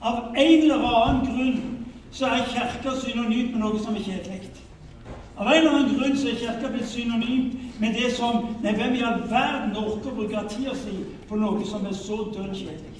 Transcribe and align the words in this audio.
Av 0.00 0.34
en 0.36 0.62
eller 0.62 0.84
annen 0.88 1.26
grunn 1.26 1.86
så 2.10 2.26
er 2.26 2.46
kirka 2.48 2.94
synonymt 2.96 3.52
med 3.52 3.60
noe 3.60 3.78
som 3.78 3.96
er 3.96 4.04
kjedelig. 4.06 4.52
Av 5.36 5.46
en 5.46 5.58
eller 5.58 5.74
annen 5.76 5.96
grunn 5.96 6.16
så 6.16 6.30
er 6.30 6.38
kirka 6.40 6.70
blitt 6.72 6.88
synonymt 6.88 7.80
med 7.80 7.94
det 7.96 8.12
som 8.16 8.46
Nei, 8.64 8.72
hvem 8.76 8.96
i 8.96 9.02
all 9.04 9.22
verden 9.28 9.76
orker 9.76 10.12
å 10.12 10.16
bruke 10.16 10.44
tida 10.52 10.74
si 10.76 11.02
på 11.28 11.36
noe 11.40 11.64
som 11.68 11.84
er 11.88 11.96
så 11.96 12.16
dønn 12.32 12.54
kjedelig? 12.56 12.96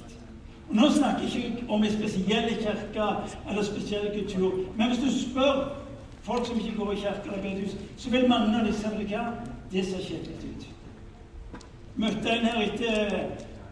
Og 0.71 0.77
Nå 0.77 0.91
snakker 0.95 1.25
jeg 1.27 1.47
ikke 1.51 1.67
om 1.69 1.85
en 1.85 1.93
spesiell 1.93 2.51
kirke 2.61 3.07
eller 3.49 3.63
spesiell 3.67 4.11
kultur. 4.15 4.61
Men 4.77 4.93
hvis 4.93 5.01
du 5.03 5.09
spør 5.11 5.65
folk 6.23 6.47
som 6.47 6.61
ikke 6.61 6.77
går 6.77 6.93
i 6.93 7.01
kirke 7.01 7.33
eller 7.33 7.43
bedehus, 7.43 7.77
så 7.97 8.11
vil 8.11 8.29
mange 8.29 8.61
av 8.61 8.69
disse 8.69 8.93
si 8.93 9.09
hva 9.09 9.25
det 9.73 9.87
ser 9.89 10.05
kjedelig 10.05 10.53
ut. 10.53 10.69
Møtte 11.97 12.37
en 12.37 12.47
her 12.47 12.61
etter 12.63 13.17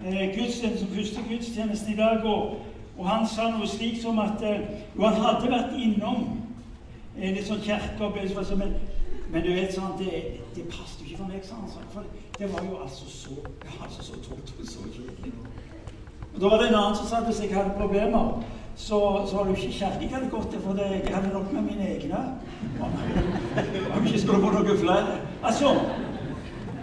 eh, 0.04 0.24
gudstjenesten, 0.34 0.90
første 0.96 1.22
gudstjenesten 1.28 1.92
i 1.92 1.96
dag, 1.96 2.24
og, 2.24 2.58
og 2.98 3.06
han 3.06 3.26
sa 3.30 3.46
noe 3.54 3.66
slik 3.70 4.00
som 4.02 4.18
at 4.18 4.42
eh, 4.42 4.64
jo, 4.96 5.04
han 5.06 5.20
hadde 5.22 5.50
vært 5.52 5.74
innom 5.78 6.24
en 7.18 7.34
litt 7.36 7.46
sånn 7.46 7.62
kirkeopplevelse. 7.62 8.56
Men, 8.58 8.74
men 9.30 9.44
du 9.44 9.52
vet 9.54 9.74
sånn, 9.74 9.94
det, 10.00 10.22
det 10.56 10.66
passet 10.72 11.02
jo 11.02 11.06
ikke 11.06 11.20
for 11.22 11.30
meg, 11.30 11.44
sa 11.46 11.60
han. 11.60 11.90
For 11.94 12.06
det 12.38 12.50
var 12.52 12.66
jo 12.66 12.80
altså 12.82 13.06
så 13.12 13.36
altså 13.78 14.02
så 14.02 14.18
tungt 14.24 14.54
og 14.54 14.66
så. 14.72 14.82
Og 16.34 16.40
Da 16.40 16.50
var 16.50 16.62
det 16.62 16.68
en 16.68 16.78
annen 16.80 16.96
som 16.98 17.06
sa 17.06 17.20
at 17.22 17.30
hvis 17.30 17.40
jeg 17.44 17.54
hadde 17.54 17.76
problemer, 17.78 18.42
så, 18.78 18.98
så 19.26 19.36
var 19.36 19.46
det 19.46 19.54
jo 19.54 19.56
ikke 19.56 19.78
kirke 19.78 20.02
jeg 20.02 20.12
hadde 20.14 20.30
gått 20.30 20.50
til, 20.52 20.60
for 20.62 20.78
det, 20.78 20.88
jeg 21.04 21.14
hadde 21.14 21.32
nok 21.34 21.52
med 21.52 21.62
mine 21.70 21.88
egne. 21.94 22.20
Om 23.96 24.06
ikke 24.06 24.20
skulle 24.20 24.42
få 24.42 24.52
noen 24.54 24.78
flere. 24.78 25.20
Altså, 25.42 25.74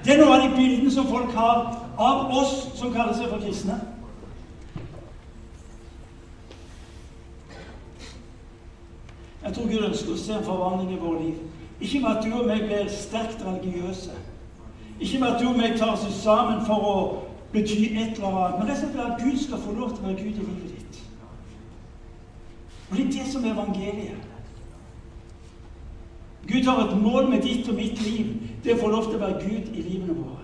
Det 0.05 0.13
er 0.13 0.19
noen 0.21 0.35
av 0.37 0.43
de 0.43 0.55
bildene 0.55 0.91
som 0.91 1.07
folk 1.09 1.31
har 1.33 1.61
av 1.97 2.33
oss 2.37 2.55
som 2.77 2.91
kaller 2.93 3.15
seg 3.17 3.31
for 3.31 3.41
kristne. 3.41 3.79
Jeg 9.45 9.53
tror 9.53 9.67
Gud 9.69 9.83
ønsker 9.85 10.13
å 10.13 10.17
se 10.17 10.33
en 10.33 10.45
forvandling 10.45 10.95
i 10.95 10.99
vårt 10.99 11.21
liv. 11.21 11.35
Ikke 11.79 11.99
med 12.01 12.09
at 12.17 12.23
du 12.25 12.31
og 12.33 12.47
meg 12.49 12.63
blir 12.65 12.87
sterkt 12.89 13.43
religiøse. 13.45 14.15
Ikke 14.99 15.19
med 15.19 15.27
at 15.27 15.41
du 15.41 15.49
og 15.51 15.59
meg 15.59 15.75
tar 15.77 15.93
oss 15.93 16.05
sammen 16.17 16.63
for 16.65 16.87
å 16.89 16.95
bety 17.53 17.91
et 17.91 18.17
eller 18.17 18.39
annet. 18.39 18.57
Men 18.59 18.71
rett 18.71 18.81
og 18.87 18.93
slett 18.93 19.03
at 19.05 19.21
Gud 19.21 19.37
skal 19.43 19.61
få 19.61 19.75
lov 19.75 19.93
til 19.93 20.01
å 20.01 20.07
være 20.07 20.23
Gud 20.23 20.39
i 20.39 20.47
livet 20.47 20.71
ditt. 20.71 21.03
Og 22.89 22.97
det 22.97 23.05
er 23.05 23.13
det 23.19 23.27
som 23.31 23.45
er 23.45 23.53
evangeliet. 23.53 24.31
Gud 26.47 26.65
har 26.65 26.81
et 26.87 26.97
mål 27.01 27.29
med 27.29 27.45
ditt 27.45 27.69
og 27.69 27.77
mitt 27.77 28.01
liv. 28.01 28.33
Det 28.63 28.71
er 28.71 28.79
å 28.79 28.81
få 28.81 28.91
lov 28.93 29.09
til 29.09 29.19
å 29.19 29.23
være 29.27 29.45
Gud 29.45 29.71
i 29.77 29.85
livene 29.85 30.17
våre. 30.17 30.41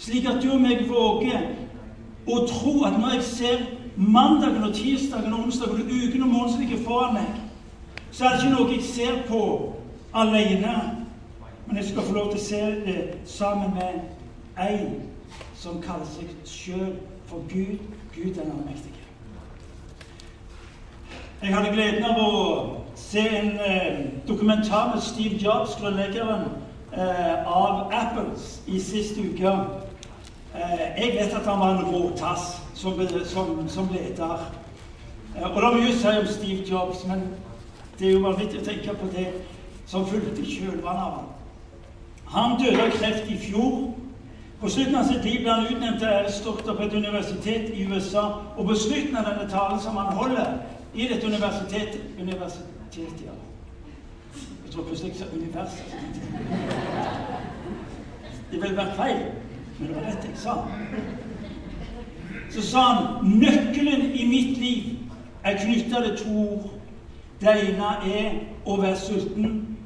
Slik 0.00 0.26
at 0.28 0.42
du 0.42 0.50
og 0.52 0.60
meg 0.60 0.84
våger 0.88 1.50
å 2.28 2.44
tro 2.48 2.78
at 2.88 2.96
når 3.00 3.18
jeg 3.18 3.24
ser 3.28 3.64
mandagen 3.96 4.64
og 4.64 4.74
tirsdagen 4.74 5.32
og 5.32 5.40
onsdagen 5.40 5.80
og 5.80 5.86
uken 5.86 6.22
og 6.22 6.28
måneden 6.28 6.52
som 6.52 6.60
ligger 6.60 6.84
foran 6.84 7.14
meg, 7.14 7.34
så 8.10 8.24
er 8.24 8.28
det 8.28 8.44
ikke 8.44 8.56
noe 8.56 8.72
jeg 8.72 8.82
ser 8.82 9.22
på 9.28 9.40
alene. 10.14 10.74
Men 11.66 11.76
jeg 11.76 11.84
skal 11.84 12.02
få 12.02 12.14
lov 12.14 12.30
til 12.30 12.40
å 12.40 12.44
se 12.44 12.60
det 12.86 13.18
sammen 13.26 13.74
med 13.74 14.02
en 14.60 14.90
som 15.58 15.80
kaller 15.82 16.06
seg 16.06 16.34
sjøl 16.46 16.92
for 17.26 17.46
Gud, 17.50 17.78
Gud 18.14 18.34
den 18.34 18.50
allmektige. 18.50 19.00
Jeg 21.42 21.54
hadde 21.54 21.72
gleden 21.72 22.04
av 22.04 22.20
å 22.20 22.34
se 22.96 23.20
en 23.20 23.56
eh, 23.60 24.04
dokumentar 24.28 24.94
med 24.94 25.02
Steve 25.02 25.40
Jobs, 25.40 25.74
grunnleggeren 25.80 26.46
eh, 26.92 27.48
av 27.48 27.90
Apples, 27.92 28.62
i 28.66 28.78
siste 28.80 29.24
uke. 29.24 29.56
Eh, 30.54 30.84
jeg 31.00 31.16
vet 31.18 31.34
at 31.34 31.48
han 31.48 31.60
var 31.60 31.74
en 31.74 31.88
råtass 31.90 32.63
som, 32.74 33.08
som, 33.24 33.68
som 33.68 33.88
leder. 33.92 34.52
Eh, 35.36 35.54
og 35.56 35.62
det 35.62 35.68
er 35.68 35.76
mye 35.78 35.92
å 35.92 35.98
si 35.98 36.14
om 36.20 36.26
Steve 36.30 36.66
Jobs, 36.70 37.04
men 37.08 37.26
det 37.98 38.08
er 38.08 38.16
jo 38.16 38.24
vanvittig 38.26 38.60
å 38.60 38.66
tenke 38.66 38.94
på 38.98 39.10
det 39.14 39.28
som 39.86 40.06
fulgte 40.06 40.42
i 40.42 40.56
kjølvannet 40.56 41.04
av 41.04 41.18
ham. 41.18 41.30
Han 42.34 42.56
døde 42.58 42.82
av 42.82 42.94
kreft 42.98 43.30
i 43.30 43.38
fjor. 43.38 43.92
På 44.60 44.70
slutten 44.70 44.96
av 44.96 45.06
sitt 45.06 45.24
liv 45.26 45.42
ble 45.44 45.52
han 45.52 45.66
utnevnt 45.68 45.98
til 46.00 46.08
æresdoktor 46.08 46.76
på 46.76 46.86
et 46.86 46.94
universitet 46.96 47.74
i 47.74 47.84
USA. 47.86 48.24
Og 48.56 48.70
på 48.70 48.78
slutten 48.80 49.18
av 49.20 49.28
denne 49.28 49.48
talen 49.50 49.82
som 49.82 49.98
han 50.00 50.14
holder 50.16 50.54
i 50.94 51.08
dette 51.10 51.26
universitetet 51.26 52.00
Universitetet, 52.20 53.26
ja. 53.26 53.34
Jeg 54.64 54.72
tror 54.72 54.86
plutselig 54.88 55.12
jeg 55.12 55.18
sa 55.18 55.26
universet. 55.34 55.96
Det 58.50 58.62
ville 58.62 58.76
vært 58.76 58.96
feil, 58.96 59.20
men 59.78 59.88
det 59.88 59.96
var 59.96 60.08
rett 60.08 60.26
jeg 60.30 60.38
sa 60.38 60.58
så 62.50 62.62
sa 62.62 62.80
han 62.80 63.30
nøkkelen 63.40 64.12
i 64.14 64.26
mitt 64.28 64.58
liv 64.58 64.82
er 65.44 65.58
knytta 65.60 66.02
til 66.02 66.16
to 66.16 66.38
ord. 66.38 66.70
Det 67.40 67.54
ene 67.68 67.92
er 68.08 68.40
å 68.66 68.76
være 68.80 68.96
sulten 68.96 69.76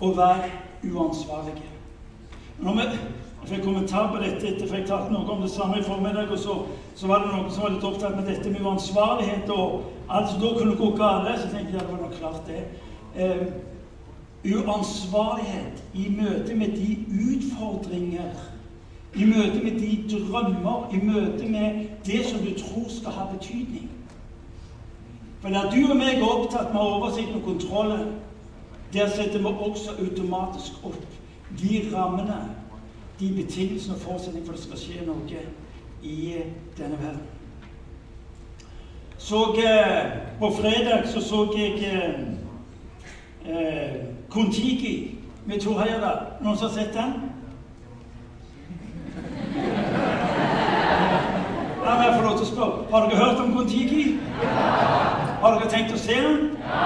og 0.00 0.16
være 0.16 0.50
uansvarlig. 0.90 1.58
Når 2.60 2.74
vi 2.74 2.86
jeg 3.40 3.48
fikk 3.48 3.62
kommentar 3.64 4.10
på 4.12 4.18
dette 4.20 4.50
etter 4.50 4.66
for 4.68 4.76
jeg 4.76 4.86
talte 4.88 5.14
noe 5.14 5.32
om 5.32 5.40
det 5.40 5.50
samme 5.50 5.78
i 5.80 5.84
formiddag. 5.84 6.28
og 6.30 6.38
så, 6.38 6.58
så 6.94 7.08
var 7.08 7.22
det 7.22 7.30
noen 7.32 7.48
som 7.50 7.62
var 7.64 7.72
litt 7.72 7.86
opptatt 7.88 8.16
med 8.18 8.28
dette 8.28 8.50
med 8.52 8.60
uansvarlighet 8.60 9.48
og 9.54 9.86
alt 10.12 10.28
som 10.28 10.42
da 10.42 10.50
kunne 10.58 10.76
gå 10.76 10.90
galt. 10.98 11.30
Så 11.40 11.48
tenkte 11.48 11.72
jeg 11.72 11.80
at 11.80 11.88
det 11.88 11.94
var 11.94 12.02
nok 12.04 12.18
klart 12.18 12.50
det. 12.50 12.60
Eh, 13.16 13.46
uansvarlighet 14.60 15.80
i 15.94 16.06
møte 16.12 16.56
med 16.56 16.76
de 16.76 16.98
utfordringer 17.30 18.36
i 19.14 19.24
møte 19.24 19.60
med 19.64 19.80
de 19.80 20.04
drømmer, 20.10 20.90
i 20.94 21.04
møte 21.04 21.48
med 21.48 21.86
det 22.06 22.26
som 22.26 22.38
du 22.38 22.52
tror 22.58 22.88
skal 22.88 23.10
ha 23.10 23.24
betydning. 23.32 23.90
For 25.40 25.48
der 25.48 25.70
du 25.70 25.90
og 25.90 25.96
meg 25.96 26.20
er 26.20 26.26
opptatt 26.28 26.72
med 26.72 26.80
oversikt 26.80 27.34
og 27.34 27.42
kontroll, 27.44 27.96
der 28.92 29.08
setter 29.08 29.38
vi 29.38 29.46
også 29.46 29.90
automatisk 29.98 30.84
opp 30.84 31.04
de 31.58 31.82
rammene, 31.94 32.38
de 33.20 33.32
betingelsene 33.36 33.94
og 33.94 34.00
forutsetningene 34.00 34.46
for 34.46 34.52
at 34.52 34.58
det 34.58 34.66
skal 34.66 34.78
skje 34.78 35.06
noe 35.06 35.44
i 36.02 36.34
denne 36.78 36.98
verden. 37.02 37.26
Så 39.18 39.54
eh, 39.54 40.12
På 40.38 40.50
fredag 40.50 41.08
så, 41.08 41.20
så 41.20 41.52
jeg 41.56 41.74
eh, 41.84 42.20
eh 43.44 44.04
Kon-Tiki 44.30 45.14
med 45.46 45.60
Tor 45.60 45.80
Heyerdahl. 45.80 46.26
Noen 46.40 46.56
som 46.56 46.68
har 46.68 46.74
sett 46.74 46.94
den? 46.94 47.29
La 51.90 51.96
meg 51.98 52.12
få 52.14 52.22
lov 52.22 52.34
til 52.38 52.44
å 52.44 52.48
spørre. 52.48 52.82
Har 52.92 53.06
dere 53.08 53.18
hørt 53.18 53.40
om 53.42 53.48
Kon-Tiki? 53.50 54.02
Ja. 54.38 54.66
Har 55.42 55.56
dere 55.56 55.70
tenkt 55.72 55.94
å 55.96 55.96
se 55.98 56.18
den? 56.22 56.36
Ja. 56.62 56.82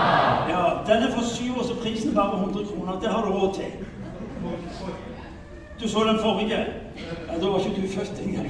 ja. 0.49 0.61
Den 0.89 1.03
er 1.05 1.11
for 1.13 1.27
syv 1.29 1.59
år, 1.61 1.67
så 1.69 1.75
prisen 1.83 2.13
er 2.13 2.15
bare 2.17 2.39
100 2.39 2.63
kroner. 2.71 2.95
Det 3.03 3.11
har 3.13 3.27
du 3.27 3.35
råd 3.35 3.59
til. 3.59 3.75
Du 5.81 5.85
så 5.93 6.05
den 6.09 6.21
forrige. 6.23 6.61
Ja, 6.97 7.37
Da 7.37 7.51
var 7.51 7.59
ikke 7.61 7.83
du 7.83 7.89
født 7.93 8.23
engang. 8.25 8.49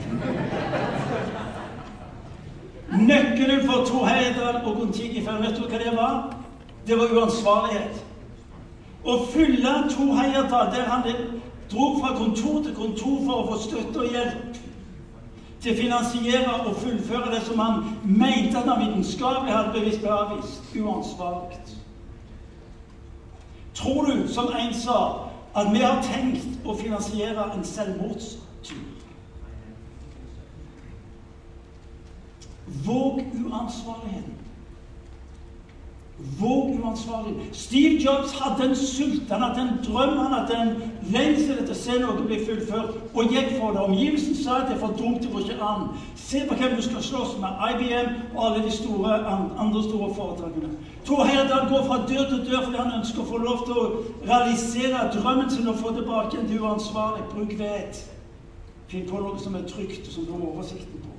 Nøkkelen 3.09 3.65
for 3.67 3.87
Tor 3.89 4.07
Heyerdahl 4.07 4.61
og 4.63 4.77
Kon-Tiki, 4.77 5.25
vet 5.27 5.57
du 5.59 5.65
hva 5.67 5.81
det 5.83 5.97
var? 5.97 6.21
Det 6.87 6.99
var 7.01 7.17
uansvarlighet. 7.17 8.05
Å 9.03 9.17
fylle 9.33 9.75
Tor 9.97 10.15
Heyerdahl 10.21 10.71
der 10.77 10.87
han 10.93 11.11
dro 11.73 11.97
fra 11.99 12.15
kontor 12.21 12.63
til 12.63 12.79
kontor 12.79 13.19
for 13.27 13.41
å 13.41 13.49
få 13.51 13.59
støtte 13.65 14.05
og 14.05 14.15
hjelp 14.15 14.63
til 15.65 15.73
å 15.73 15.81
finansiere 15.81 16.55
og 16.69 16.77
fullføre 16.83 17.33
det 17.33 17.43
som 17.47 17.59
han 17.59 17.85
mente 18.05 18.61
han 18.61 18.83
vitenskapelig 18.83 19.55
hadde 19.55 19.73
bevisst 19.79 20.05
ble 20.05 20.13
avvist. 20.13 20.71
Uansvarlig. 20.77 21.61
Tror 23.75 24.07
du, 24.07 24.29
som 24.29 24.53
en 24.55 24.75
sa, 24.75 24.99
at 25.57 25.73
vi 25.73 25.81
har 25.83 26.03
tenkt 26.05 26.67
å 26.67 26.77
finansiere 26.79 27.49
en 27.55 27.65
selvmordstur? 27.65 28.85
Våg 32.85 33.21
uansvarligheten. 33.35 34.44
Våg 36.19 36.71
uansvarlig. 36.81 37.35
Steve 37.53 37.95
Jobs 37.99 38.33
hadde 38.33 38.69
en 38.69 38.77
sult, 38.77 39.31
han 39.31 39.43
hadde 39.43 39.61
en 39.61 39.79
drøm, 39.87 40.17
han 40.19 40.33
hadde 40.33 40.59
en 40.63 40.75
lengsel 41.11 41.59
etter 41.59 41.75
å 41.75 41.79
se 41.79 41.97
noe 41.99 42.23
bli 42.23 42.39
fullført, 42.47 43.01
og 43.11 43.35
gikk 43.35 43.57
for 43.57 43.75
det. 43.75 43.83
Omgivelsen 43.83 44.37
sa 44.39 44.61
at 44.61 44.69
det 44.71 44.77
er 44.77 44.83
for 44.85 44.95
dumt, 44.95 45.25
det 45.25 45.33
går 45.33 45.43
ikke 45.43 45.71
an. 45.71 45.89
Se 46.15 46.45
på 46.47 46.55
hvem 46.61 46.77
du 46.79 46.85
skal 46.87 47.03
slåss 47.03 47.35
med. 47.43 47.65
IBM 47.73 48.13
og 48.37 48.45
alle 48.47 48.63
de 48.63 48.75
store, 48.77 49.17
andre 49.59 49.83
store 49.89 50.13
foretakene. 50.15 50.71
Tor 51.05 51.25
Heyerdahl 51.27 51.67
går 51.73 51.83
fra 51.89 51.99
dør 52.07 52.29
til 52.31 52.45
dør 52.47 52.63
fordi 52.69 52.79
han 52.79 52.95
ønsker 53.01 53.25
å 53.25 53.29
få 53.33 53.41
lov 53.43 53.67
til 53.67 53.81
å 53.81 53.89
realisere 54.23 55.09
drømmen 55.17 55.51
sin 55.51 55.69
og 55.69 55.83
få 55.83 55.97
tilbake 55.99 56.39
en 56.39 56.55
uansvarlig. 56.61 57.27
Bruk 57.35 57.59
vett. 57.59 58.05
Finn 58.89 59.11
på 59.11 59.19
noe 59.19 59.43
som 59.43 59.59
er 59.59 59.67
trygt, 59.67 60.07
og 60.07 60.15
som 60.15 60.29
du 60.29 60.33
har 60.37 60.47
oversikten 60.53 61.03
på. 61.03 61.14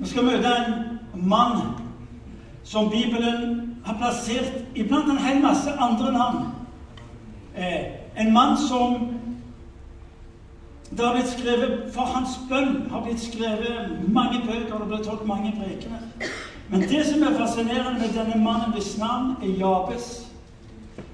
Vi 0.00 0.08
skal 0.08 0.24
møte 0.24 0.50
en 0.56 1.28
mann 1.28 1.58
som 2.64 2.90
Bibelen 2.90 3.76
har 3.84 3.96
plassert 4.00 4.52
iblant 4.74 5.10
en 5.10 5.18
hel 5.20 5.42
masse 5.42 5.72
andre 5.76 6.12
navn. 6.12 6.44
Eh, 7.56 7.84
en 8.16 8.32
mann 8.32 8.56
som 8.56 9.08
Det 10.90 11.06
har 11.06 11.12
blitt 11.14 11.28
skrevet, 11.28 11.92
For 11.94 12.02
hans 12.02 12.40
bønn 12.48 12.90
har 12.90 13.04
blitt 13.04 13.20
skrevet 13.20 14.08
mange 14.08 14.40
bøker, 14.46 14.74
og 14.74 14.80
det 14.80 14.88
ble 14.88 15.04
tolket 15.04 15.26
mange 15.26 15.52
prekener. 15.52 16.00
Men 16.68 16.80
det 16.80 17.06
som 17.06 17.22
er 17.22 17.38
fascinerende 17.38 18.00
med 18.00 18.08
denne 18.08 18.44
mannen 18.44 18.72
hvis 18.72 18.98
navn 18.98 19.36
er 19.42 19.54
Jabes, 19.58 20.26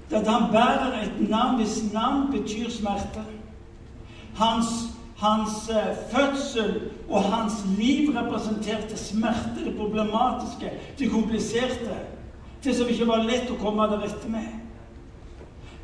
det 0.09 0.17
er 0.17 0.21
at 0.21 0.27
han 0.27 0.51
bærer 0.51 1.01
et 1.03 1.29
navn 1.29 1.55
hvis 1.61 1.93
navn 1.93 2.31
betyr 2.31 2.69
smerte. 2.69 3.21
Hans, 4.35 4.65
hans 5.17 5.69
uh, 5.69 5.95
fødsel 6.11 6.81
og 7.09 7.23
hans 7.23 7.53
liv 7.77 8.11
representerte 8.15 8.97
smerte, 8.97 9.65
det 9.65 9.77
problematiske, 9.77 10.71
det 10.99 11.11
kompliserte. 11.11 11.97
Det 12.63 12.75
som 12.75 12.87
ikke 12.89 13.07
var 13.07 13.25
lett 13.25 13.51
å 13.53 13.57
komme 13.61 13.85
til 13.87 14.01
rette 14.01 14.29
med. 14.29 14.47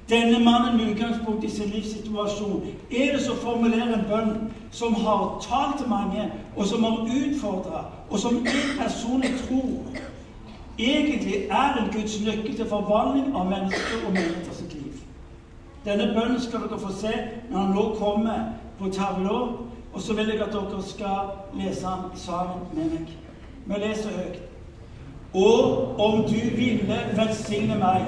Denne 0.09 0.39
mannen 0.43 0.77
med 0.77 0.89
utgangspunkt 0.91 1.43
i 1.43 1.49
sin 1.49 1.69
livssituasjon 1.69 2.65
er 2.91 3.13
det 3.13 3.21
som 3.23 3.37
formulerer 3.39 3.93
en 3.93 4.07
bønn 4.09 4.33
som 4.71 4.95
har 4.95 5.37
talt 5.41 5.77
til 5.79 5.87
mange, 5.89 6.25
og 6.55 6.65
som 6.67 6.83
har 6.83 7.05
utfordra, 7.07 7.85
og 8.09 8.19
som 8.19 8.41
jeg 8.45 8.73
personlig 8.79 9.31
tror 9.45 10.01
egentlig 10.79 11.47
er 11.49 11.79
en 11.79 11.91
Guds 11.93 12.17
nøkkel 12.25 12.55
til 12.55 12.67
forvandling 12.67 13.35
av 13.35 13.47
mennesker 13.49 14.03
og 14.07 14.13
mennesker 14.13 14.57
sitt 14.57 14.73
liv. 14.73 14.99
Denne 15.85 16.11
bønnen 16.15 16.41
skal 16.41 16.65
dere 16.65 16.79
få 16.79 16.91
se 16.95 17.13
når 17.49 17.59
han 17.59 17.73
nå 17.75 17.87
kommer 17.99 18.43
på 18.79 18.89
tavla, 18.89 19.37
og 19.93 20.01
så 20.01 20.13
vil 20.13 20.27
jeg 20.27 20.41
at 20.41 20.53
dere 20.53 20.83
skal 20.83 21.33
lese 21.57 21.85
den 21.85 22.19
sammen 22.19 22.67
med 22.73 22.89
meg. 22.95 23.15
Vi 23.65 23.79
leser 23.79 24.09
høyt. 24.17 24.41
Og 25.33 25.99
om 25.99 26.23
du 26.23 26.39
ville 26.57 26.99
velsigne 27.17 27.77
meg 27.81 28.05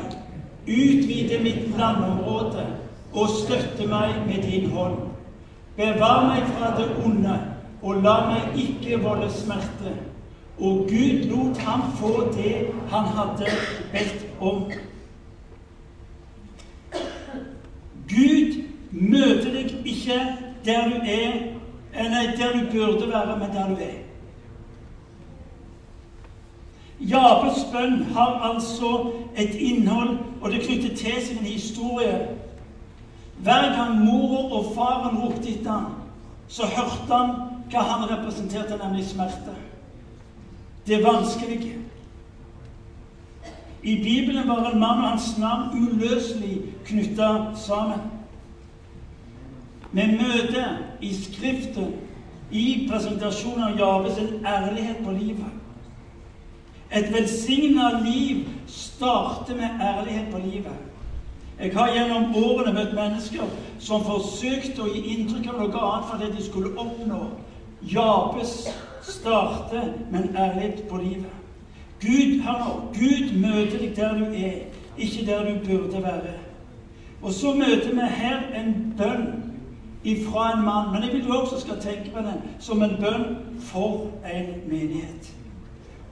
Utvide 0.68 1.44
mitt 1.44 1.78
landområde 1.78 2.66
og 3.14 3.30
støtte 3.30 3.88
meg 3.88 4.16
med 4.28 4.44
din 4.44 4.70
hånd. 4.70 4.96
Bevar 5.78 6.26
meg 6.26 6.48
fra 6.56 6.72
det 6.80 6.88
onde, 7.06 7.36
og 7.82 8.02
la 8.02 8.16
meg 8.32 8.58
ikke 8.58 8.98
volde 9.04 9.30
smerte. 9.30 9.94
Og 10.58 10.88
Gud 10.90 11.30
lot 11.30 11.58
ham 11.58 11.84
få 12.00 12.32
det 12.34 12.72
han 12.90 13.06
hadde 13.14 13.52
bedt 13.92 14.26
om. 14.42 14.72
Gud 18.10 18.58
møter 18.92 19.52
deg 19.54 19.76
ikke 19.86 20.20
der 20.66 20.90
du 20.90 20.96
er, 20.96 21.32
eller 21.94 22.36
der 22.38 22.52
du 22.54 22.72
burde 22.72 23.10
være, 23.10 23.40
men 23.40 23.56
der 23.56 23.68
du 23.68 23.74
er. 23.74 24.06
Jabes 27.00 27.66
bønn 27.72 28.04
har 28.04 28.54
altså 28.54 29.12
et 29.38 29.56
innhold, 29.56 30.18
og 30.42 30.52
det 30.52 30.62
knytter 30.62 30.96
til 30.96 31.22
seg 31.22 31.38
en 31.38 31.46
historie. 31.46 32.28
Hver 33.38 33.76
gang 33.76 34.06
mor 34.06 34.54
og 34.54 34.72
faren 34.76 35.18
ropte 35.18 35.50
etter 35.50 35.72
ham, 35.72 35.92
så 36.48 36.64
hørte 36.66 37.12
han 37.12 37.34
hva 37.70 37.84
han 37.84 38.10
representerte, 38.10 38.80
nemlig 38.84 39.06
smerte. 39.10 39.56
Det 40.88 41.04
vanskelige. 41.04 41.76
I 43.84 43.96
Bibelen 44.04 44.48
var 44.48 44.70
en 44.70 44.80
mann 44.80 45.04
og 45.04 45.10
hans 45.10 45.38
navn 45.38 45.78
uløselig 45.78 46.62
knytta 46.86 47.30
sammen. 47.56 48.15
Vi 49.96 50.04
møter 50.12 50.78
i 51.02 51.14
Skriften, 51.16 51.94
i 52.52 52.88
presentasjonen 52.90 53.64
av 53.64 53.78
Javes, 53.80 54.18
en 54.20 54.46
ærlighet 54.46 54.98
på 55.06 55.12
livet. 55.12 55.54
Et 56.92 57.08
velsigna 57.14 58.02
liv 58.04 58.44
starter 58.68 59.56
med 59.56 59.80
ærlighet 59.82 60.28
på 60.32 60.42
livet. 60.44 60.76
Jeg 61.60 61.72
har 61.78 61.94
gjennom 61.96 62.36
årene 62.36 62.74
møtt 62.76 62.92
mennesker 62.96 63.48
som 63.80 64.04
forsøkte 64.04 64.84
å 64.84 64.90
gi 64.92 65.06
inntrykk 65.14 65.48
av 65.54 65.62
noe 65.62 65.86
annet 65.88 66.10
for 66.10 66.20
det 66.20 66.34
de 66.36 66.44
skulle 66.44 66.74
oppnå. 66.76 67.22
Jabes 67.96 68.68
starter 69.08 69.94
med 70.12 70.20
en 70.20 70.36
ærlighet 70.36 70.84
på 70.90 71.00
livet. 71.00 71.32
Gud, 72.04 72.42
hør 72.44 72.60
nå, 72.60 72.76
Gud 73.00 73.32
møter 73.40 73.80
deg 73.80 73.96
der 73.96 74.20
du 74.20 74.26
er, 74.36 74.60
ikke 74.98 75.26
der 75.32 75.48
du 75.48 75.64
burde 75.64 76.04
være. 76.04 76.36
Og 77.22 77.32
så 77.34 77.56
møter 77.56 77.96
vi 77.96 78.14
her 78.20 78.44
en 78.60 78.74
bønn 78.98 79.45
ifra 80.06 80.52
en 80.54 80.66
mann, 80.66 80.92
men 80.94 81.04
jeg 81.04 81.14
vil 81.14 81.26
du 81.26 81.34
også 81.34 81.60
skal 81.62 81.82
tenke 81.82 82.12
på 82.14 82.20
den 82.20 82.42
som 82.60 82.84
en 82.84 82.98
bønn 83.00 83.26
for 83.60 84.08
en 84.34 84.46
menighet. 84.70 85.34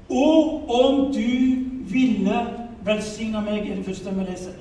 Og 0.09 0.69
om 0.83 1.13
du 1.13 1.55
ville 1.93 2.39
velsigne 2.85 3.41
meg, 3.41 3.69
er 3.69 3.75
det 3.75 3.85
første 3.85 4.15
vi 4.15 4.25
leser. 4.31 4.51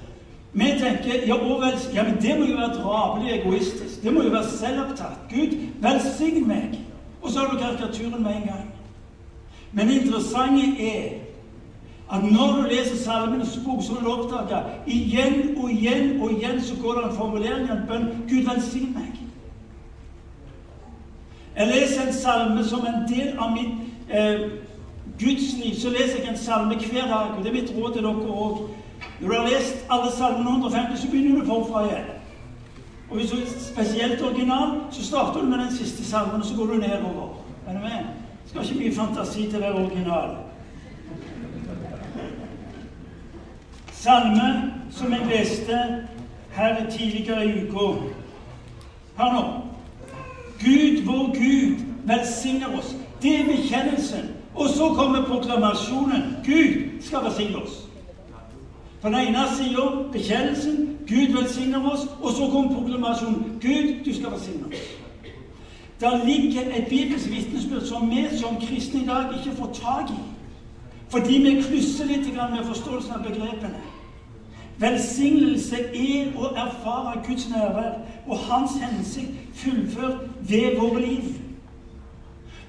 Vi 0.52 0.64
tenker 0.64 1.26
ja, 1.26 1.36
ja, 1.94 2.02
men 2.02 2.22
det 2.22 2.38
må 2.38 2.44
jo 2.44 2.56
være 2.56 2.74
drapelig 2.82 3.32
egoistisk. 3.40 4.02
Det 4.02 4.12
må 4.12 4.22
jo 4.22 4.28
være 4.28 4.48
selvopptatt. 4.48 5.18
Gud, 5.30 5.56
velsign 5.80 6.48
meg. 6.48 6.78
Og 7.22 7.30
så 7.30 7.38
har 7.38 7.46
du 7.46 7.58
karikaturen 7.58 8.22
med 8.22 8.36
en 8.36 8.42
gang. 8.42 8.74
Men 9.72 9.88
det 9.88 10.02
interessante 10.02 10.62
er 10.80 11.12
at 12.12 12.24
når 12.32 12.56
du 12.56 12.62
leser 12.68 12.96
Salmenes 12.96 13.60
bok, 13.64 13.82
så 13.82 13.94
vil 13.94 14.04
du 14.04 14.10
oppdage 14.12 14.62
igjen 14.86 15.56
og 15.56 15.70
igjen 15.72 16.20
og 16.20 16.32
igjen 16.32 16.60
så 16.60 16.76
går 16.82 16.92
det 16.92 17.04
en 17.04 17.16
formulering 17.16 17.70
av 17.70 17.76
en 17.76 17.86
bønn 17.88 18.08
Gud, 18.28 18.42
velsign 18.44 18.92
meg. 18.92 19.21
Jeg 21.56 21.66
leser 21.66 22.06
en 22.06 22.12
salme 22.12 22.64
som 22.64 22.86
en 22.86 23.08
del 23.08 23.38
av 23.38 23.52
mitt 23.52 24.10
eh, 24.10 24.40
Guds 25.20 25.64
liv, 25.64 25.74
så 25.80 25.90
leser 25.90 26.18
jeg 26.18 26.28
en 26.28 26.38
salme 26.38 26.74
hver 26.74 27.06
dag. 27.06 27.36
og 27.36 27.44
Det 27.44 27.50
er 27.50 27.60
mitt 27.60 27.74
råd 27.76 27.92
til 27.92 28.02
dere 28.02 28.14
òg. 28.14 28.68
Når 29.20 29.28
du 29.28 29.34
har 29.34 29.48
lest 29.48 29.86
alle 29.90 30.12
salmene 30.12 30.50
150, 30.50 31.00
så 31.00 31.10
begynner 31.10 31.40
du 31.40 31.46
forfra 31.46 31.84
igjen. 31.84 32.10
Og 33.10 33.16
hvis 33.16 33.30
du 33.30 33.36
er 33.36 33.46
spesielt 33.58 34.22
original, 34.22 34.80
så 34.90 35.04
starter 35.04 35.40
du 35.40 35.46
med 35.46 35.58
den 35.58 35.76
siste 35.76 36.04
salmen, 36.04 36.40
og 36.40 36.46
så 36.46 36.56
går 36.56 36.66
du 36.66 36.74
nedover. 36.74 37.28
Er 37.66 37.72
du 37.72 37.78
med? 37.78 38.04
Skal 38.46 38.64
ikke 38.64 38.78
mye 38.78 38.94
fantasi 38.94 39.46
til 39.50 39.56
å 39.56 39.60
være 39.60 39.84
original. 39.84 40.36
Salme 43.92 44.48
som 44.90 45.12
jeg 45.12 45.28
leste 45.28 45.78
her 46.52 46.90
tidligere 46.90 47.46
i 47.46 47.68
uka. 47.68 47.86
Hør 49.16 49.32
nå. 49.32 49.61
Gud, 50.64 51.04
vår 51.04 51.26
Gud, 51.26 51.76
velsigner 52.04 52.78
oss. 52.78 52.96
Det 53.22 53.40
er 53.40 53.44
bekjennelsen. 53.44 54.30
Og 54.54 54.68
så 54.68 54.88
kommer 54.88 55.24
proklamasjonen. 55.24 56.36
Gud 56.44 57.02
skal 57.02 57.24
velsigne 57.24 57.56
oss. 57.56 57.88
På 59.02 59.08
den 59.08 59.16
ene 59.16 59.38
sida 59.56 59.84
bekjennelsen. 60.12 60.98
Gud 61.08 61.40
velsigner 61.40 61.92
oss. 61.92 62.00
Og 62.20 62.30
så 62.30 62.48
kommer 62.52 62.74
proklamasjonen. 62.74 63.58
Gud, 63.60 64.04
du 64.04 64.14
skal 64.14 64.30
velsigne 64.32 64.66
oss. 64.66 64.78
Der 66.00 66.24
ligger 66.24 66.60
et 66.60 66.86
bibelsk 66.88 67.30
vitnesbyrd 67.30 67.86
som 67.86 68.10
vi 68.10 68.26
som 68.38 68.56
kristne 68.60 69.02
i 69.02 69.06
dag 69.06 69.24
ikke 69.34 69.56
får 69.56 69.70
tak 69.74 70.10
i. 70.10 70.20
Fordi 71.08 71.38
vi 71.38 71.62
klusser 71.62 72.04
litt 72.04 72.34
med 72.34 72.64
forståelsen 72.64 73.12
av 73.12 73.22
begrepene. 73.22 73.78
Velsignelse 74.78 75.76
er 75.94 76.32
å 76.36 76.48
erfare 76.56 77.20
Guds 77.26 77.48
nærvær 77.50 78.00
og 78.26 78.38
Hans 78.48 78.72
hensikt 78.80 79.41
fullført 79.54 80.18
ved 80.40 80.80
våre 80.80 81.00
liv. 81.00 81.22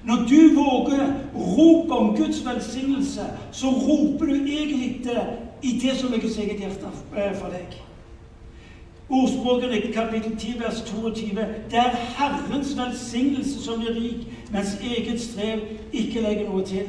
Når 0.04 0.16
du 0.16 0.54
våger 0.54 1.06
rope 1.34 1.92
om 1.92 2.16
Guds 2.16 2.46
velsignelse, 2.46 3.20
så 3.52 3.66
roper 3.66 4.24
du 4.26 4.34
egentlig 4.34 5.00
det 5.04 5.22
i 5.62 5.78
det 5.78 5.96
som 5.96 6.12
er 6.12 6.18
Guds 6.18 6.38
eget 6.38 6.58
hjerte 6.58 6.86
eh, 7.16 7.36
for 7.36 7.48
deg. 7.48 7.80
Ordspråkene 9.08 9.92
kapittel 9.92 10.36
10 10.36 10.60
vers 10.60 10.82
22. 10.86 11.40
Det 11.70 11.78
er 11.78 11.96
Herrens 12.18 12.76
velsignelse 12.78 13.62
som 13.62 13.80
blir 13.80 13.94
rik, 13.94 14.28
mens 14.52 14.78
eget 14.82 15.20
strev 15.20 15.60
ikke 15.92 16.20
legger 16.20 16.48
noe 16.48 16.64
til. 16.66 16.88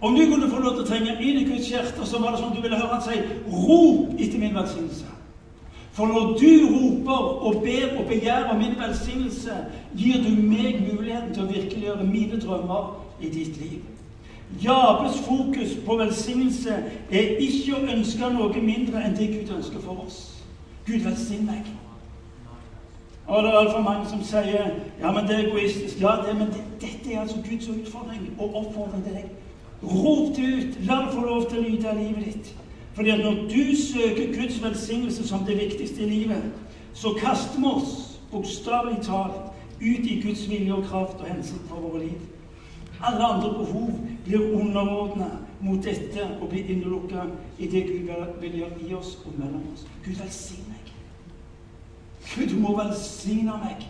Om 0.00 0.14
du 0.14 0.24
kunne 0.30 0.50
få 0.50 0.60
lov 0.60 0.74
til 0.74 0.84
å 0.84 0.88
trenge 0.88 1.16
inn 1.20 1.40
i 1.40 1.44
Guds 1.48 1.68
hjerte, 1.68 2.04
så 2.04 2.20
var 2.20 2.34
det 2.34 2.40
som 2.40 2.52
du 2.56 2.60
ville 2.60 2.76
høre 2.76 2.94
han 2.94 3.02
si 3.02 3.20
'Rop 3.48 4.20
etter 4.20 4.38
min 4.38 4.56
velsignelse'. 4.56 5.12
For 5.96 6.06
når 6.06 6.20
du 6.20 6.52
roper 6.76 7.18
og 7.46 7.62
ber 7.62 7.98
og 7.98 8.06
begjærer 8.08 8.58
min 8.58 8.74
velsignelse, 8.78 9.50
gir 9.96 10.16
du 10.24 10.42
meg 10.42 10.82
muligheten 10.92 11.30
til 11.32 11.46
å 11.46 11.52
virkeliggjøre 11.52 12.04
mine 12.04 12.40
drømmer 12.40 12.90
i 13.20 13.30
ditt 13.32 13.56
liv. 13.60 13.78
Jabes 14.62 15.16
fokus 15.24 15.72
på 15.86 15.96
velsignelse 15.96 16.74
er 17.10 17.40
ikke 17.40 17.78
å 17.78 17.86
ønske 17.94 18.28
noe 18.34 18.60
mindre 18.60 19.00
enn 19.06 19.16
det 19.16 19.30
Gud 19.32 19.54
ønsker 19.56 19.80
for 19.86 20.04
oss. 20.04 20.18
Gud 20.84 21.00
velsign 21.00 21.48
meg. 21.48 21.64
Og 23.26 23.42
det 23.42 23.50
er 23.50 23.58
altfor 23.62 23.80
mange 23.88 24.04
som 24.12 24.20
sier 24.22 24.68
ja, 25.00 25.10
men 25.10 25.24
det 25.24 25.38
er 25.38 25.48
egoistisk. 25.48 25.96
Ja, 26.00 26.18
det, 26.26 26.36
men 26.36 26.52
det, 26.52 26.60
dette 26.84 27.14
er 27.14 27.24
altså 27.24 27.40
Guds 27.48 27.72
utfordring 27.72 28.28
og 28.38 28.60
oppfordring 28.66 29.08
til 29.08 29.16
deg. 29.16 29.32
Rop 29.82 30.36
det 30.36 30.52
ut. 30.60 30.78
La 30.86 31.00
det 31.06 31.16
få 31.16 31.24
lov 31.24 31.48
til 31.48 31.58
å 31.58 31.66
lyde 31.70 31.90
av 31.90 32.04
livet 32.04 32.28
ditt. 32.28 32.54
Fordi 32.96 33.10
at 33.10 33.18
når 33.18 33.32
du 33.32 33.76
søker 33.76 34.40
Guds 34.40 34.62
velsignelse 34.62 35.28
som 35.28 35.44
det 35.44 35.58
viktigste 35.58 36.02
i 36.02 36.08
livet, 36.10 36.42
så 36.94 37.08
kaster 37.18 37.58
vi 37.58 37.66
oss 37.66 38.20
bokstavelig 38.30 39.02
talt 39.02 39.36
ut 39.80 40.06
i 40.06 40.20
Guds 40.24 40.50
vilje 40.50 40.74
og 40.74 40.84
kraft 40.84 41.20
og 41.20 41.26
hensikt 41.28 41.68
for 41.68 41.76
våre 41.76 41.98
liv. 42.06 42.20
Alle 43.04 43.24
andre 43.24 43.50
behov 43.58 43.90
blir 44.24 44.54
underordna 44.54 45.26
mot 45.60 45.84
dette 45.84 46.24
og 46.40 46.48
blir 46.48 46.64
innelukka 46.64 47.26
i 47.58 47.68
det 47.68 47.84
Gud 47.86 48.08
vil 48.40 48.58
gjøre 48.58 48.88
i 48.88 48.94
oss 48.94 49.18
og 49.26 49.32
mellom 49.38 49.62
oss. 49.74 49.84
Gud 50.04 50.16
velsigne 50.22 50.64
meg. 50.68 50.92
Gud, 52.34 52.48
du 52.48 52.60
må 52.60 52.76
velsigne 52.82 53.60
meg. 53.60 53.86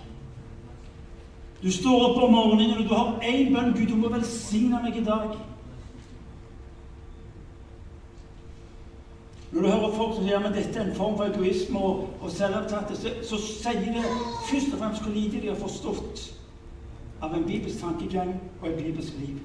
Du 1.62 1.70
står 1.72 2.08
opp 2.08 2.22
om 2.22 2.32
morgenen, 2.32 2.78
og 2.78 2.84
du 2.84 2.94
har 2.94 3.20
én 3.22 3.54
bønn. 3.54 3.72
Gud, 3.72 3.86
du 3.86 3.96
må 3.96 4.08
velsigne 4.08 4.82
meg 4.82 4.98
i 4.98 5.04
dag. 5.04 5.38
Når 9.56 9.62
du 9.62 9.68
hører 9.68 9.92
folk 9.96 10.14
som 10.14 10.24
sier 10.26 10.42
at 10.44 10.52
dette 10.52 10.76
er 10.76 10.84
en 10.84 10.96
form 10.96 11.14
for 11.16 11.30
egoisme 11.30 11.80
og, 11.80 12.00
og 12.20 12.28
selvopptatte, 12.28 12.96
så, 13.00 13.12
så 13.24 13.38
sier 13.40 13.78
det 13.80 14.02
først 14.50 14.74
og 14.74 14.80
fremst 14.82 15.02
hvor 15.02 15.14
lite 15.14 15.38
de 15.40 15.48
har 15.48 15.56
forstått 15.56 16.24
av 17.24 17.32
en 17.32 17.46
bibelsk 17.46 17.80
tankegang 17.80 18.34
og 18.60 18.66
et 18.68 18.82
bibelsk 18.82 19.14
liv. 19.16 19.38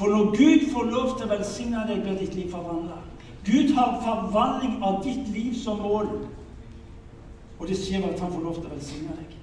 For 0.00 0.08
når 0.08 0.30
Gud 0.32 0.64
får 0.72 0.88
lov 0.94 1.10
til 1.12 1.26
å 1.26 1.32
velsigne 1.34 1.82
deg, 1.90 2.00
blir 2.06 2.16
ditt 2.22 2.38
liv 2.38 2.46
forvandla. 2.54 3.02
Gud 3.44 3.74
har 3.76 3.98
forvandling 4.00 4.78
av 4.80 5.02
ditt 5.04 5.28
liv 5.28 5.58
som 5.60 5.82
mål. 5.84 6.08
Og 7.58 7.68
det 7.68 7.76
skjer 7.76 8.00
ved 8.00 8.14
at 8.14 8.22
han 8.24 8.32
får 8.32 8.46
lov 8.46 8.62
til 8.62 8.70
å 8.70 8.78
velsigne 8.78 9.18
deg. 9.18 9.34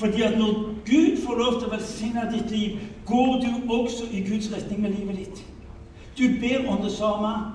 Fordi 0.00 0.24
at 0.24 0.38
når 0.40 0.54
Gud 0.88 1.20
får 1.26 1.36
lov 1.42 1.58
til 1.58 1.68
å 1.68 1.74
velsigne 1.74 2.24
ditt 2.32 2.56
liv, 2.56 2.80
går 3.04 3.36
du 3.44 3.76
også 3.76 4.08
i 4.08 4.24
Guds 4.24 4.48
retning 4.56 4.80
med 4.86 4.96
livet 4.96 5.20
ditt. 5.20 5.44
Du 6.16 6.24
ber 6.40 6.64
om 6.64 6.80
det 6.80 6.94
samme 6.96 7.53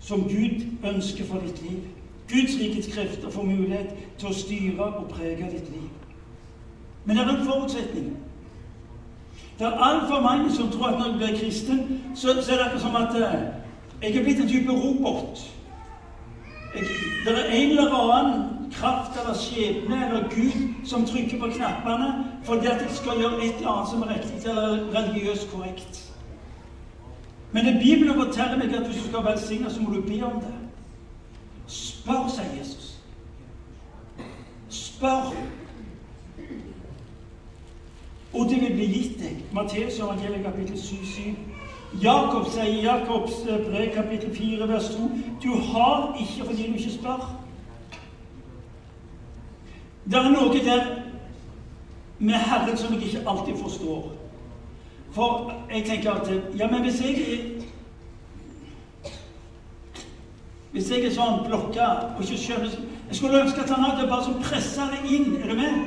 som 0.00 0.22
Gud 0.22 0.66
ønsker 0.84 1.24
for 1.24 1.38
ditt 1.38 1.62
liv. 1.62 1.80
Guds 2.28 2.58
rikets 2.60 2.94
krefter 2.94 3.30
får 3.30 3.42
mulighet 3.42 3.94
til 4.18 4.28
å 4.28 4.34
styre 4.34 4.84
og 4.84 5.10
prege 5.10 5.50
ditt 5.50 5.68
liv. 5.70 5.90
Men 7.04 7.16
det 7.16 7.24
er 7.24 7.36
en 7.36 7.46
forutsetning. 7.46 8.16
Det 9.58 9.66
er 9.66 9.84
altfor 9.88 10.20
mange 10.20 10.52
som 10.52 10.70
tror 10.70 10.86
at 10.86 10.98
når 10.98 11.06
jeg 11.06 11.16
blir 11.16 11.38
kristen, 11.38 12.02
så, 12.14 12.28
så 12.42 12.52
er 12.52 12.56
det 12.56 12.64
akkurat 12.64 12.82
som 12.82 12.96
at 12.96 13.14
eh, 13.16 13.46
jeg 14.02 14.16
er 14.16 14.24
blitt 14.24 14.40
en 14.40 14.48
type 14.48 14.72
robot. 14.72 15.38
Jeg, 16.74 16.82
det 17.24 17.38
er 17.38 17.52
en 17.52 17.70
eller 17.70 17.94
annen 17.94 18.72
kraft 18.72 19.20
eller 19.20 19.38
skjebne 19.38 20.06
eller 20.06 20.28
Gud 20.34 20.84
som 20.84 21.06
trykker 21.06 21.38
på 21.38 21.48
knappene 21.56 22.08
fordi 22.44 22.66
at 22.66 22.82
jeg 22.82 22.90
skal 22.90 23.20
gjøre 23.20 23.44
et 23.44 23.54
eller 23.56 23.70
annet 23.70 23.90
som 23.90 24.02
er 24.02 24.12
riktig 24.14 24.50
eller 24.50 24.98
religiøst 24.98 25.48
korrekt. 25.52 26.02
Men 27.52 27.64
det 27.64 27.80
Bibelen 27.82 28.14
forteller 28.14 28.56
meg 28.56 28.74
at 28.74 28.86
hvis 28.86 29.02
du 29.02 29.08
skal 29.08 29.24
velsigne, 29.24 29.70
så 29.70 29.80
må 29.82 29.94
du 29.94 30.02
be 30.02 30.22
om 30.26 30.40
det. 30.40 30.54
Spør, 31.66 32.28
sier 32.28 32.58
Jesus. 32.58 32.98
Spør. 34.68 35.32
Og 38.32 38.48
det 38.50 38.60
vil 38.60 38.74
bli 38.74 38.86
gitt 38.92 39.20
deg. 39.20 39.44
Matteus 39.52 39.98
evangeliet 39.98 40.44
kapittel 40.44 40.76
7-7. 40.76 41.30
Jakob 42.02 42.50
sier 42.50 42.68
i 42.68 42.82
Jakobs 42.84 43.40
eh, 43.48 43.62
brev 43.64 43.94
kapittel 43.94 44.34
4 44.36 44.68
vers 44.68 44.88
2 44.96 45.10
Du 45.42 45.54
har 45.70 46.16
ikke 46.20 46.44
fordi 46.44 46.66
du 46.66 46.74
ikke 46.74 46.92
spør. 46.92 47.24
Det 50.04 50.18
er 50.18 50.28
noe 50.30 50.64
der 50.64 50.84
med 52.18 52.34
Herren 52.34 52.76
som 52.76 52.94
jeg 52.94 53.02
ikke 53.02 53.24
alltid 53.28 53.56
forstår. 53.62 54.15
For 55.16 55.52
jeg 55.72 55.84
tenker 55.84 56.12
at 56.12 56.42
Ja, 56.58 56.70
men 56.70 56.80
hvis 56.80 57.00
jeg 57.00 57.52
Hvis 60.72 60.90
jeg 60.90 61.06
er 61.06 61.14
sånn 61.14 61.46
blokka 61.46 61.86
og 62.16 62.20
ikke 62.20 62.36
skjønner 62.36 62.74
Jeg 63.06 63.16
skulle 63.16 63.40
ønske 63.40 63.62
at 63.64 63.72
han 63.72 63.86
hadde 63.86 64.10
bare 64.10 64.26
sånn 64.26 64.42
pressa 64.42 64.90
det 64.92 65.00
inn. 65.08 65.38
Er 65.38 65.48
du 65.48 65.56
med? 65.56 65.78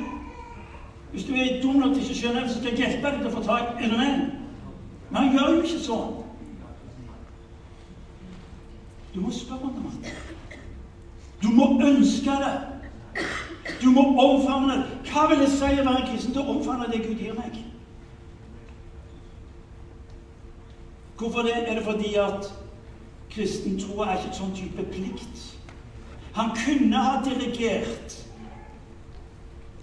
Hvis 1.12 1.28
du 1.28 1.34
er 1.36 1.60
dum 1.62 1.78
nok 1.78 1.94
til 1.94 2.02
ikke 2.02 2.16
skjønne 2.16 2.42
det, 2.42 2.50
så 2.50 2.58
skal 2.58 2.70
jeg 2.72 2.80
hjelpe 2.80 3.12
deg 3.12 3.20
til 3.20 3.28
å 3.28 3.34
få 3.36 3.42
tak. 3.46 3.70
Er 3.78 3.92
du 3.92 3.96
med? 4.00 4.20
Men 5.10 5.20
han 5.20 5.32
gjør 5.36 5.54
jo 5.54 5.62
ikke 5.62 5.82
sånn. 5.84 6.12
Du 9.14 9.20
må 9.20 9.30
spørre 9.34 9.70
om 9.70 9.78
det. 10.02 10.14
Du 11.42 11.48
må 11.54 11.70
ønske 11.86 12.38
det. 12.42 12.54
Du 13.82 13.90
må 13.94 14.06
omfavne 14.24 14.80
det. 14.80 15.00
Hva 15.10 15.28
vil 15.30 15.44
det 15.44 15.50
si 15.52 15.70
å 15.70 15.86
være 15.86 16.06
kristen 16.08 16.34
til 16.34 16.42
å 16.42 16.56
omfavne 16.56 16.90
det 16.90 17.04
Gud 17.04 17.20
gir 17.20 17.36
meg? 17.38 17.60
Hvorfor 21.20 21.42
det? 21.42 21.68
Er 21.68 21.74
det 21.74 21.84
fordi 21.84 22.14
at 22.14 22.54
kristen 23.30 23.80
tro 23.80 24.00
er 24.00 24.16
ikke 24.16 24.30
en 24.30 24.36
sånn 24.38 24.54
type 24.56 24.84
plikt? 24.88 25.42
Han 26.32 26.54
kunne 26.56 26.96
ha 26.96 27.18
dirigert 27.26 28.14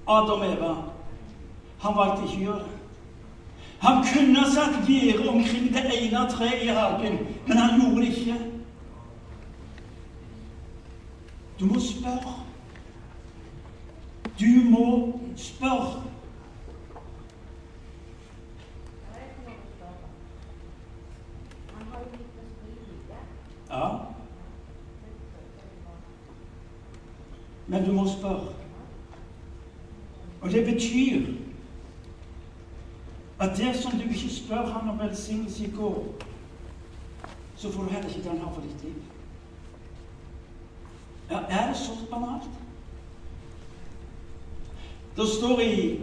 Adam 0.08 0.42
og 0.42 0.48
Eva. 0.48 0.72
Han 1.84 1.98
valgte 2.00 2.26
ikke 2.26 2.40
å 2.40 2.46
gjøre 2.48 2.64
det. 2.64 2.74
Han 3.86 4.02
kunne 4.08 4.42
ha 4.42 4.50
satt 4.50 4.90
gjerde 4.90 5.30
omkring 5.30 5.70
det 5.76 5.86
ene 6.00 6.24
treet 6.34 6.66
i 6.66 6.74
hagen, 6.74 7.20
men 7.46 7.58
han 7.62 7.78
gjorde 7.82 8.02
det 8.02 8.10
ikke. 8.18 8.40
Du 11.60 11.66
må 11.70 11.80
spørre. 11.86 12.34
Du 14.40 14.50
må 14.74 14.88
spørre. 15.38 16.08
Ja. 23.70 24.14
Men 27.68 27.86
du 27.86 27.92
må 27.92 28.08
spørre. 28.20 28.54
Og 30.42 30.52
det 30.52 30.66
betyr 30.66 31.34
at 33.40 33.58
dersom 33.58 33.92
du 33.92 34.02
ikke 34.02 34.36
spør 34.36 34.66
han 34.66 34.90
om 34.90 35.00
velsignelse 35.00 35.66
i 35.66 35.72
går, 35.72 36.06
så 37.56 37.72
får 37.72 37.84
du 37.84 37.90
heller 37.90 38.10
ikke 38.10 38.24
det 38.24 38.32
han 38.32 38.40
har 38.40 38.54
for 38.54 38.62
ditt 38.62 38.84
liv. 38.84 38.94
Ja, 41.30 41.40
er 41.50 41.68
det 41.68 41.78
så 41.78 41.92
banalt? 42.12 42.50
Det 45.18 45.28
står 45.28 45.60
i 45.60 46.00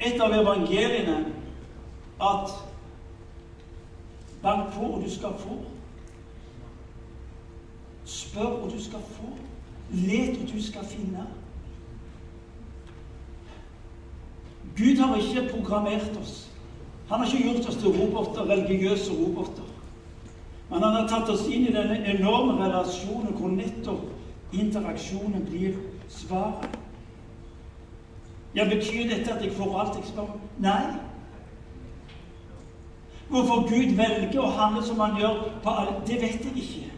et 0.00 0.20
av 0.20 0.34
evangeliene 0.34 1.32
at 2.20 2.50
Bank 4.42 4.74
på, 4.74 4.80
og 4.80 5.02
du 5.04 5.10
skal 5.10 5.34
få. 5.38 5.60
Spør, 8.04 8.46
og 8.46 8.70
du 8.72 8.84
skal 8.84 9.00
få. 9.00 9.28
Let, 9.90 10.38
og 10.42 10.48
du 10.52 10.62
skal 10.62 10.84
finne. 10.88 11.26
Gud 14.76 14.96
har 14.96 15.16
ikke 15.16 15.48
programmert 15.54 16.16
oss. 16.20 16.50
Han 17.08 17.20
har 17.20 17.26
ikke 17.26 17.48
gjort 17.48 17.68
oss 17.68 17.76
til 17.76 17.88
roboter, 17.88 18.48
religiøse 18.48 19.12
roboter. 19.12 19.68
Men 20.70 20.82
han 20.82 20.94
har 20.94 21.08
tatt 21.08 21.28
oss 21.28 21.44
inn 21.52 21.66
i 21.68 21.74
denne 21.74 21.98
enorme 22.14 22.54
relasjonen 22.62 23.34
hvor 23.36 23.52
nettopp 23.52 24.54
interaksjonen 24.56 25.44
blir 25.44 25.76
svaret. 26.08 26.78
Ja, 28.54 28.64
Betyr 28.68 29.08
dette 29.08 29.32
at 29.32 29.44
jeg 29.44 29.52
får 29.56 29.80
alt 29.80 29.96
jeg 29.96 30.08
spør 30.08 30.22
om? 30.22 30.40
Nei. 30.60 30.94
Hvorfor 33.28 33.68
Gud 33.68 33.94
velger 33.96 34.40
å 34.40 34.50
handle 34.56 34.82
som 34.84 35.00
han 35.00 35.16
gjør, 35.20 35.38
på 35.64 35.72
alle, 35.72 36.00
det 36.08 36.18
vet 36.20 36.48
jeg 36.48 36.64
ikke. 36.64 36.91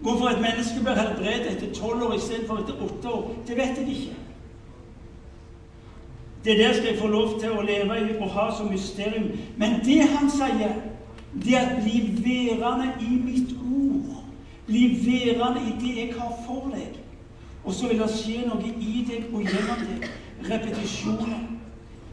Hvorfor 0.00 0.28
et 0.28 0.40
menneske 0.40 0.80
blir 0.82 0.98
helbredet 0.98 1.52
etter 1.52 1.74
tolv 1.74 2.02
år 2.02 2.14
istedenfor 2.14 2.56
etter 2.62 2.82
åtte 2.84 3.08
år, 3.08 3.30
det 3.46 3.56
vet 3.56 3.78
jeg 3.78 3.88
ikke. 3.88 4.16
Det 6.44 6.58
der 6.58 6.72
skal 6.72 6.86
jeg 6.86 6.98
få 6.98 7.06
lov 7.06 7.40
til 7.40 7.50
å 7.50 7.62
leve 7.62 8.00
i 8.00 8.16
og 8.18 8.30
ha 8.30 8.50
som 8.56 8.68
mysterium. 8.68 9.30
Men 9.56 9.78
det 9.84 10.02
han 10.02 10.28
sier, 10.30 10.74
det 11.44 11.54
er 11.56 11.60
at 11.60 11.78
bli 11.82 12.02
værende 12.20 12.90
i 13.00 13.16
mitt 13.24 13.54
ord. 13.64 14.24
Bli 14.66 14.82
værende 15.06 15.60
i 15.60 15.72
det 15.80 15.96
jeg 15.96 16.12
har 16.18 16.34
for 16.46 16.68
deg. 16.74 17.00
Og 17.64 17.72
så 17.72 17.88
vil 17.88 17.98
det 17.98 18.10
skje 18.12 18.42
noe 18.44 18.74
i 18.80 19.06
deg 19.08 19.30
og 19.32 19.40
gjennom 19.40 19.86
deg. 19.88 20.10
Repetisjoner. 20.50 21.46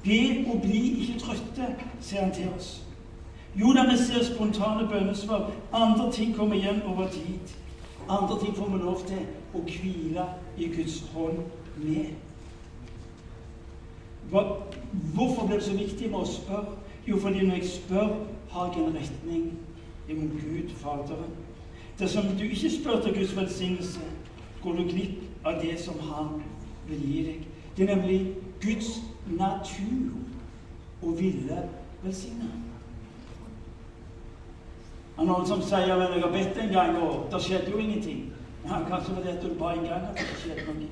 Be 0.04 0.22
og 0.48 0.62
bli 0.64 0.80
ikke 1.02 1.20
trøtte, 1.20 1.68
sier 2.00 2.24
han 2.24 2.32
til 2.34 2.48
oss. 2.56 2.82
Jo 3.60 3.74
da 3.76 3.84
vi 3.90 3.98
ser 4.00 4.24
spontane 4.26 4.88
bønnesvar. 4.88 5.52
Andre 5.74 6.12
ting 6.12 6.36
kommer 6.36 6.56
igjen 6.56 6.82
over 6.88 7.08
tid. 7.12 7.52
Andre 8.12 8.40
ting 8.40 8.56
får 8.56 8.70
vi 8.70 8.78
lov 8.82 9.04
til 9.08 9.22
å 9.56 9.62
hvile 9.64 10.26
i 10.58 10.68
Guds 10.74 10.98
hånd 11.14 11.38
med. 11.80 12.10
Hvorfor 14.32 15.46
blir 15.48 15.56
det 15.56 15.64
så 15.64 15.76
viktig 15.78 16.10
med 16.12 16.20
å 16.20 16.28
spørre? 16.28 16.76
Jo, 17.08 17.20
fordi 17.20 17.46
når 17.48 17.62
jeg 17.62 17.70
spør, 17.70 18.12
har 18.52 18.74
jeg 18.76 18.84
en 18.84 18.98
retning 18.98 19.46
imot 20.12 20.36
Gud, 20.42 20.76
Faderen. 20.82 21.32
Dersom 22.00 22.36
du 22.36 22.44
ikke 22.44 22.70
spør 22.70 23.02
til 23.02 23.16
Guds 23.16 23.36
velsignelse, 23.38 24.04
går 24.64 24.76
du 24.76 24.84
glipp 24.90 25.46
av 25.48 25.62
det 25.64 25.80
som 25.80 26.00
Han 26.10 26.42
vil 26.90 27.08
gi 27.08 27.24
deg. 27.30 27.48
Det 27.78 27.88
er 27.88 27.96
nemlig 27.96 28.36
Guds 28.62 28.92
natur 29.38 30.12
å 31.02 31.16
ville 31.16 31.64
velsigne. 32.04 32.52
Det 35.22 35.28
er 35.28 35.34
noen 35.34 35.46
som 35.46 35.62
sier 35.62 35.94
at 35.94 36.14
'jeg 36.14 36.22
har 36.22 36.32
bedt 36.32 36.58
en 36.58 36.70
gang, 36.74 36.98
og 36.98 37.28
det 37.32 37.42
skjedde 37.42 37.72
jo 37.72 37.78
ingenting'. 37.78 38.32
Ja, 38.66 38.80
kanskje 38.90 39.16
var 39.16 39.22
du 39.42 39.54
ba 39.60 39.72
en 39.72 39.86
gang 39.86 40.04
at 40.10 40.18
det 40.18 40.38
skjedde 40.38 40.66
noe. 40.66 40.88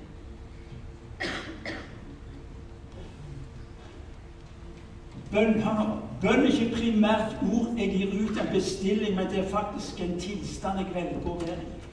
Bønn, 5.32 5.54
bønn 6.22 6.46
er 6.46 6.52
ikke 6.52 6.76
primært 6.76 7.36
ord 7.54 7.74
jeg 7.78 7.90
gir 7.90 8.24
ut 8.24 8.38
en 8.42 8.54
bestilling, 8.54 9.16
men 9.16 9.28
det 9.28 9.40
er 9.40 9.50
faktisk 9.50 10.02
en 10.02 10.20
tilstand 10.20 10.80
jeg 10.80 10.94
velger 10.94 11.26
å 11.26 11.40
være 11.40 11.58
i. 11.58 11.90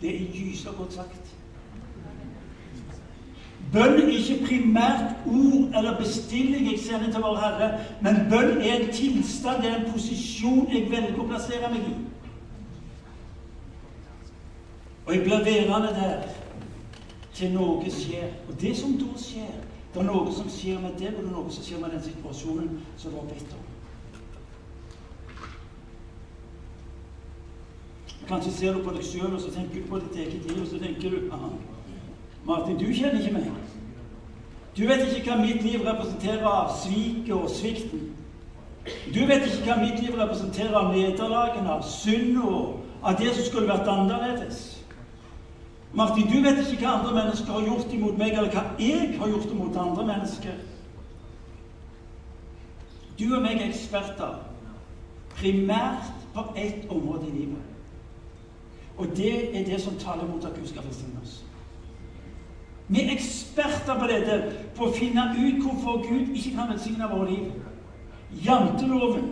Det 0.00 0.14
er 0.14 0.32
gysa 0.32 0.70
godt 0.78 0.92
sagt. 0.92 1.34
Bønn 3.72 3.94
er 4.02 4.08
ikke 4.12 4.46
primært 4.46 5.26
ord 5.26 5.76
eller 5.78 5.98
bestilling 5.98 6.66
jeg 6.70 6.80
sender 6.84 7.12
til 7.12 7.24
vår 7.24 7.38
Herre, 7.40 7.68
men 8.04 8.18
bønn 8.30 8.58
er 8.60 8.74
en 8.74 8.92
tilstand, 8.92 9.62
det 9.62 9.70
er 9.70 9.78
en 9.78 9.92
posisjon 9.92 10.68
jeg 10.72 10.90
velger 10.90 11.22
å 11.22 11.28
plassere 11.30 11.70
meg 11.72 11.88
i. 11.88 11.94
Og 15.06 15.14
jeg 15.14 15.24
blir 15.24 15.44
værende 15.44 15.94
der 15.96 16.28
til 17.34 17.52
noe 17.56 17.90
skjer. 17.90 18.28
Og 18.48 18.60
det 18.60 18.76
som 18.76 18.98
da 19.00 19.16
skjer, 19.18 19.54
det 19.94 20.00
er 20.00 20.08
noe 20.08 20.32
som 20.36 20.52
skjer 20.52 20.78
med 20.80 20.98
deg, 21.00 21.16
og 21.16 21.22
det 21.22 21.28
er 21.30 21.34
noe 21.34 21.52
som 21.52 21.64
skjer 21.64 21.80
med 21.80 21.96
den 21.96 22.04
situasjonen 22.06 22.80
som 22.96 23.12
du 23.12 23.18
har 23.22 23.28
bedt 23.32 23.56
om. 23.56 23.68
Kanskje 28.28 28.52
ser 28.52 28.76
du 28.76 28.84
på 28.84 28.94
deg 28.94 29.04
sjøl, 29.04 29.32
og 29.34 29.40
så 29.40 29.50
tenker 29.52 29.80
du 29.80 29.88
på 29.88 30.00
ditt 30.04 30.16
eget 30.26 30.50
liv, 30.50 30.60
og 30.62 30.68
så 30.70 30.78
tenker 30.80 31.10
du 31.10 31.32
aha, 31.32 31.50
Martin, 32.44 32.78
du 32.78 32.88
kjenner 32.92 33.20
ikke 33.20 33.34
meg. 33.34 33.50
Du 34.76 34.86
vet 34.88 35.04
ikke 35.12 35.30
hva 35.30 35.42
mitt 35.42 35.62
liv 35.62 35.84
representerer 35.84 36.46
av 36.48 36.72
sviket 36.74 37.34
og 37.36 37.50
svikten. 37.52 38.08
Du 39.14 39.20
vet 39.28 39.44
ikke 39.46 39.66
hva 39.68 39.76
mitt 39.82 40.00
liv 40.02 40.16
representerer 40.18 40.74
av 40.74 40.90
nederlagene, 40.94 41.70
av 41.70 41.84
synd 41.86 42.38
og 42.42 42.80
av 43.02 43.18
det 43.20 43.34
som 43.36 43.46
skulle 43.46 43.70
vært 43.70 43.90
annerledes. 43.90 44.62
Martin, 45.92 46.30
du 46.30 46.40
vet 46.40 46.62
ikke 46.64 46.86
hva 46.86 46.96
andre 46.98 47.14
mennesker 47.18 47.52
har 47.52 47.66
gjort 47.68 47.92
imot 47.92 48.18
meg, 48.18 48.32
eller 48.32 48.54
hva 48.54 48.64
jeg 48.80 49.12
har 49.18 49.34
gjort 49.34 49.52
imot 49.52 49.76
andre 49.76 50.06
mennesker. 50.08 50.56
Du 53.18 53.26
og 53.28 53.42
meg 53.44 53.60
er 53.60 53.68
eksperter 53.68 54.40
primært 55.36 56.08
på 56.32 56.46
ett 56.56 56.88
område 56.90 57.28
i 57.28 57.36
livet. 57.36 57.68
Og 58.96 59.12
det 59.16 59.34
er 59.52 59.64
det 59.68 59.80
som 59.84 60.00
taler 60.00 60.26
mot 60.28 60.44
at 60.44 60.56
Gud 60.56 60.66
skal 60.68 60.84
velsigne 60.86 61.20
oss. 61.22 61.42
Vi 62.92 63.00
er 63.00 63.12
eksperter 63.14 63.96
på 63.98 64.06
dette, 64.10 64.38
på 64.76 64.84
å 64.84 64.92
finne 64.92 65.30
ut 65.32 65.62
hvorfor 65.64 66.02
Gud 66.04 66.34
ikke 66.36 66.50
kan 66.58 66.68
velsigne 66.68 67.06
våre 67.08 67.30
liv. 67.30 67.52
Janteloven. 68.44 69.30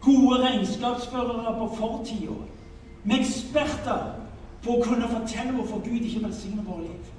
Gode 0.00 0.38
regnskapsførere 0.40 1.52
på 1.58 1.66
fortida. 1.76 2.36
Vi 3.04 3.12
er 3.12 3.20
eksperter 3.20 4.06
på 4.64 4.78
å 4.78 4.84
kunne 4.84 5.08
fortelle 5.10 5.52
hvorfor 5.58 5.82
Gud 5.84 6.06
ikke 6.08 6.22
velsigner 6.24 6.64
våre 6.64 6.86
liv. 6.86 7.10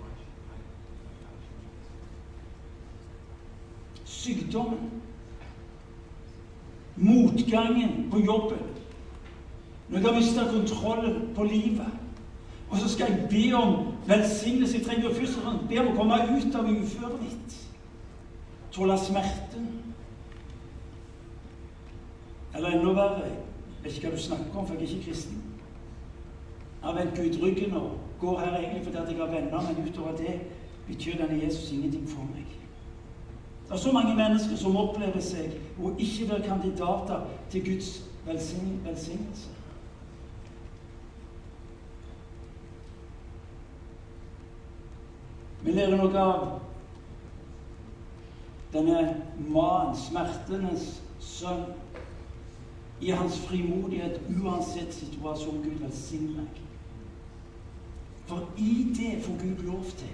Sykdommen. 4.06 4.90
Motgangen 6.96 8.08
på 8.10 8.24
jobben. 8.26 8.66
Når 9.90 10.00
jeg 10.00 10.08
har 10.08 10.18
mista 10.18 10.48
kontrollen 10.50 11.22
på 11.36 11.44
livet. 11.44 12.05
Og 12.76 12.82
så 12.82 12.90
skal 12.90 13.12
jeg 13.12 13.28
be 13.30 13.56
om 13.56 13.86
velsignelse. 14.08 14.78
Jeg 14.78 14.86
trenger 14.86 15.14
først 15.14 15.38
og 15.38 15.44
fremst 15.44 15.68
be 15.70 15.80
om 15.80 15.88
å 15.88 15.96
komme 15.96 16.16
ut 16.28 16.56
av 16.60 16.66
uføret 16.68 17.22
mitt. 17.22 17.54
Tåle 18.76 18.98
smerten. 19.00 19.70
Eller 22.56 22.76
enda 22.76 22.92
verre 22.98 23.30
Jeg 23.30 23.84
vet 23.84 23.96
ikke 23.96 24.10
hva 24.10 24.18
du 24.18 24.22
snakker 24.22 24.60
om, 24.60 24.68
for 24.68 24.76
jeg 24.76 24.84
er 24.84 24.90
ikke 24.90 25.08
kristen. 25.12 25.40
Jeg 26.82 26.90
har 26.90 26.98
vendt 27.00 27.16
Gud 27.16 27.40
ryggen 27.44 27.74
og 27.80 27.92
går 28.20 28.40
her 28.40 28.58
egentlig 28.58 28.84
fordi 28.84 28.98
jeg 28.98 29.22
har 29.22 29.32
venner, 29.32 29.62
men 29.70 29.88
utover 29.88 30.18
det 30.18 30.36
betyr 30.88 31.18
denne 31.22 31.44
Jesus 31.44 31.72
ingenting 31.72 32.10
for 32.10 32.28
meg. 32.34 32.48
Det 33.68 33.74
er 33.74 33.84
så 33.88 33.92
mange 33.92 34.16
mennesker 34.16 34.58
som 34.58 34.76
opplever 34.78 35.22
seg 35.24 35.56
å 35.80 35.96
ikke 35.96 36.32
være 36.34 36.48
kandidater 36.50 37.30
til 37.50 37.70
Guds 37.72 37.94
velsignelse. 38.26 39.55
Vi 45.66 45.72
lærer 45.74 45.98
noe 45.98 46.20
av 46.22 46.44
denne 48.70 49.00
mannen, 49.40 49.96
smertenes 49.98 51.00
sønn, 51.18 51.64
i 53.02 53.10
hans 53.10 53.40
frimodighet 53.48 54.22
uansett 54.30 54.94
situasjon. 54.94 55.64
Gud 55.64 55.82
velsigne 55.82 56.36
meg. 56.38 56.62
For 58.30 58.46
i 58.62 58.94
det 58.94 59.24
får 59.26 59.42
Gud 59.42 59.66
lov 59.66 59.90
til 59.98 60.14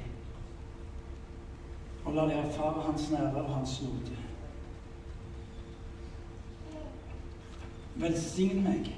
å 2.08 2.15
la 2.15 2.25
deg 2.32 2.39
erfare 2.45 2.88
hans 2.88 3.12
nærvær 3.12 3.43
og 3.43 3.54
hans 3.60 3.75
nåde. 3.84 4.17
Velsign 8.02 8.63
meg, 8.65 8.93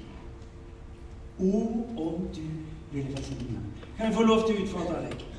O, 1.34 1.50
om 1.98 2.28
du 2.30 2.44
vil 2.92 3.08
velsigne. 3.10 3.58
Kan 3.96 4.06
jeg 4.06 4.14
få 4.14 4.22
lov 4.22 4.46
til 4.46 4.54
å 4.54 4.64
utfordre 4.64 5.00
deg? 5.02 5.33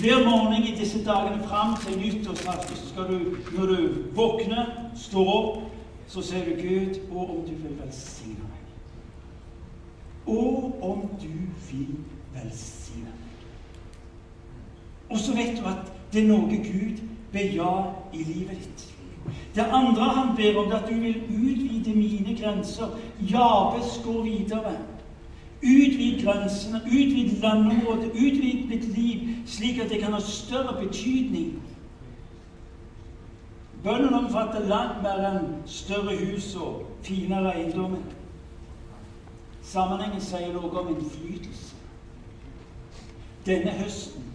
Hver 0.00 0.24
morgen 0.24 0.62
i 0.62 0.74
disse 0.78 1.04
dagene 1.04 1.42
fram 1.44 1.76
til 1.80 1.98
nyttårsaften 1.98 2.76
så 2.76 2.88
skal 2.88 3.04
du, 3.12 3.36
når 3.56 3.66
du 3.66 3.88
våkner, 4.14 4.66
står 4.96 5.32
opp, 5.34 5.62
så 6.08 6.22
sier 6.24 6.44
du 6.44 6.62
Gud, 6.62 6.98
og 7.10 7.30
om 7.30 7.42
du 7.46 7.52
vil 7.52 7.76
velsigne 7.84 8.48
meg. 8.48 8.62
Og 10.26 10.78
om 10.82 11.04
du 11.20 11.28
vil 11.70 11.98
velsigne 12.34 13.12
meg. 13.12 13.46
Og 15.10 15.18
så 15.18 15.36
vet 15.36 15.60
du 15.60 15.68
at 15.68 15.92
det 16.12 16.24
er 16.24 16.28
noe 16.28 16.48
Gud 16.64 17.04
ber 17.32 17.54
ja 17.54 17.74
i 18.12 18.24
livet 18.24 18.64
ditt. 18.64 18.88
Det 19.54 19.64
andre 19.72 20.08
han 20.16 20.36
ber 20.36 20.58
om, 20.58 20.72
er 20.72 20.76
at 20.76 20.88
du 20.88 20.94
vil 20.94 21.22
utvide 21.28 21.94
mine 21.94 22.36
grenser. 22.40 22.96
Jabes 23.20 24.00
går 24.04 24.22
videre. 24.22 24.76
Utvid 25.62 26.24
grensene, 26.24 26.80
utvid 26.86 27.40
landområdet, 27.40 28.10
utvid 28.14 28.68
mitt 28.68 28.84
liv, 28.96 29.28
slik 29.46 29.78
at 29.78 29.90
det 29.90 30.00
kan 30.00 30.12
ha 30.12 30.20
større 30.20 30.74
betydning. 30.80 31.62
Bønnen 33.84 34.14
omfatter 34.14 34.66
langt 34.66 35.02
mer 35.02 35.22
enn 35.28 35.46
større 35.66 36.16
hus 36.18 36.52
og 36.58 36.82
finere 37.02 37.54
eiendommer. 37.54 38.02
Sammenhengen 39.62 40.22
sier 40.22 40.50
noe 40.54 40.70
om 40.82 40.90
innflytelse. 40.96 41.78
Denne 43.46 43.74
høsten 43.78 44.32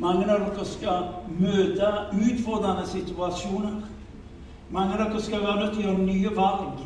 mange 0.00 0.24
av 0.32 0.46
dere 0.46 0.64
skal 0.64 1.08
møte 1.36 1.88
utfordrende 2.16 2.86
situasjoner. 2.88 3.82
Mange 4.72 4.94
av 4.96 5.02
dere 5.02 5.20
skal 5.20 5.42
være 5.44 5.60
nødt 5.60 5.74
til 5.76 5.82
å 5.82 5.90
gjøre 5.90 6.06
nye 6.06 6.32
valg. 6.38 6.78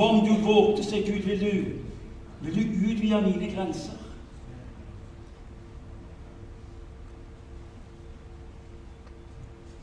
For 0.00 0.08
om 0.08 0.26
du 0.26 0.44
vågte 0.44 0.84
seg, 0.84 1.02
Gud, 1.04 1.26
vil 1.28 1.40
du, 1.40 1.64
vil 2.40 2.54
du 2.54 2.60
utvide 2.88 3.18
mine 3.20 3.50
grenser. 3.52 3.98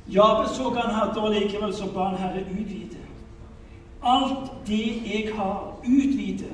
Jabes 0.10 0.56
så 0.56 0.71
han 0.73 0.95
hadde, 0.95 1.21
og 1.21 1.36
likevel 1.36 1.73
så 1.73 1.91
ba 1.93 2.08
han 2.10 2.17
Herre 2.17 2.41
utvide. 2.49 3.03
Alt 4.01 4.49
det 4.67 4.88
jeg 5.06 5.30
har, 5.36 5.77
utvide. 5.86 6.49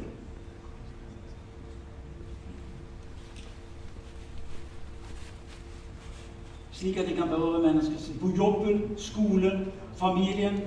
Slik 6.71 6.97
at 6.97 7.07
jeg 7.07 7.15
kan 7.15 7.31
berøre 7.31 7.63
mennesker 7.63 8.19
på 8.19 8.35
jobben, 8.37 8.97
skolen, 8.97 9.71
familien, 9.95 10.59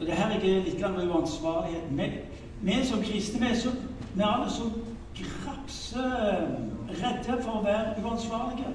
og 0.00 0.06
det 0.06 0.14
her 0.14 0.30
er 0.34 0.40
litt 0.64 0.84
uansvarlighet. 0.84 1.92
Men 1.92 2.10
vi 2.62 2.86
som 2.86 3.02
kristne 3.02 3.40
vi 3.40 3.46
er, 3.50 3.54
så, 3.58 3.70
vi 4.14 4.22
er 4.22 4.26
alle 4.26 4.50
så 4.50 4.62
grapseredde 5.18 7.42
for 7.42 7.52
å 7.60 7.64
være 7.64 7.94
uansvarlige. 8.04 8.68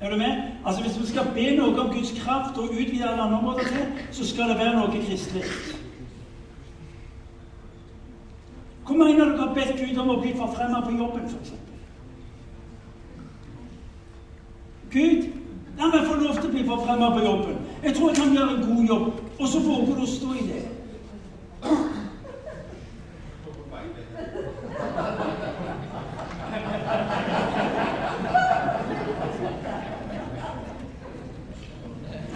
Er 0.00 0.10
du 0.10 0.16
med? 0.16 0.42
Altså 0.66 0.82
Hvis 0.82 1.00
vi 1.00 1.06
skal 1.06 1.26
be 1.34 1.56
noe 1.56 1.80
om 1.80 1.94
Guds 1.94 2.20
kraft 2.20 2.58
og 2.58 2.64
utvide 2.64 3.08
alle 3.08 3.22
andre 3.22 3.38
områder 3.38 3.64
til, 3.64 3.86
så 4.12 4.28
skal 4.28 4.48
det 4.48 4.58
være 4.58 4.78
noe 4.78 5.04
kristelig. 5.06 5.44
Hvor 8.86 8.96
mange 8.96 9.22
av 9.22 9.28
dere 9.28 9.40
har 9.40 9.54
bedt 9.54 9.80
Gud 9.80 9.98
om 9.98 10.10
å 10.12 10.20
bli 10.20 10.34
forfremmet 10.36 10.84
på 10.84 10.90
jobben, 10.98 11.22
f.eks.? 11.30 11.52
Gud, 14.92 15.22
la 15.78 15.88
meg 15.88 16.06
få 16.06 16.14
lov 16.20 16.34
til 16.36 16.50
å 16.50 16.52
bli 16.52 16.64
forfremmet 16.68 17.16
på 17.16 17.22
jobben. 17.24 17.56
Jeg 17.86 17.96
tror 17.96 18.10
jeg 18.10 18.20
kan 18.20 18.36
gjøre 18.36 18.56
en 18.56 18.66
god 18.68 18.84
jobb. 18.92 19.23
Og 19.38 19.48
så 19.48 19.58
våger 19.60 19.94
du 19.94 20.02
å 20.02 20.06
stå 20.06 20.32
i 20.32 20.46
det. 20.46 20.62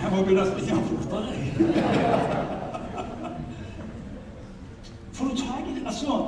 Jeg 0.02 0.10
må 0.10 0.22
begynne 0.22 0.42
å 0.42 0.48
springe 0.48 0.82
fortere. 0.88 1.32
Får 5.12 5.24
du 5.24 5.36
tak 5.36 5.68
i 5.68 5.74
det? 5.76 5.84
Altså 5.86 6.18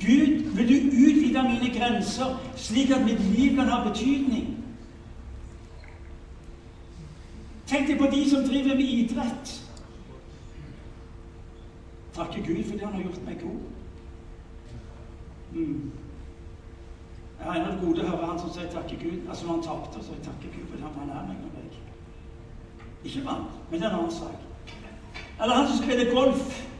Gud, 0.00 0.52
vil 0.56 0.68
du 0.68 0.74
utvide 1.06 1.42
mine 1.48 1.70
grenser, 1.78 2.36
slik 2.56 2.90
at 2.90 3.04
mitt 3.04 3.20
liv 3.20 3.56
kan 3.56 3.68
ha 3.72 3.80
betydning? 3.88 4.63
Tenk 7.74 7.88
deg 7.90 7.98
på 7.98 8.06
de 8.06 8.30
som 8.30 8.44
driver 8.46 8.76
med 8.78 8.86
idrett. 8.86 9.52
Takke 12.14 12.42
Gud 12.46 12.60
for 12.64 12.76
det 12.78 12.86
han 12.86 12.94
har 12.94 13.02
gjort 13.02 13.24
meg 13.26 13.40
god. 13.40 13.64
Mm. 15.54 15.90
Jeg 17.38 17.48
har 17.48 17.56
ennå 17.56 17.72
gode 17.80 18.06
hører 18.06 18.26
han 18.26 18.38
som 18.38 18.52
sier 18.52 18.70
'takke 18.70 19.00
Gud'. 19.00 19.28
Altså 19.28 19.46
når 19.46 19.54
han 19.54 19.62
tapte, 19.62 20.04
så 20.04 20.12
jeg 20.12 20.22
'takke 20.22 20.54
Gud' 20.54 20.70
for 20.70 20.86
han 20.86 20.94
var 20.98 21.06
nær 21.06 21.26
meg 21.26 21.36
og 21.48 21.50
meg. 21.56 21.74
Ikke 23.04 23.24
vant, 23.24 23.70
men 23.70 23.80
det 23.80 23.86
er 23.86 23.90
en 23.90 23.98
annen 23.98 24.10
sak. 24.10 24.38
Eller 25.42 25.54
han 25.54 25.68
som 25.68 25.84
spiller 25.84 26.14
golf. 26.14 26.70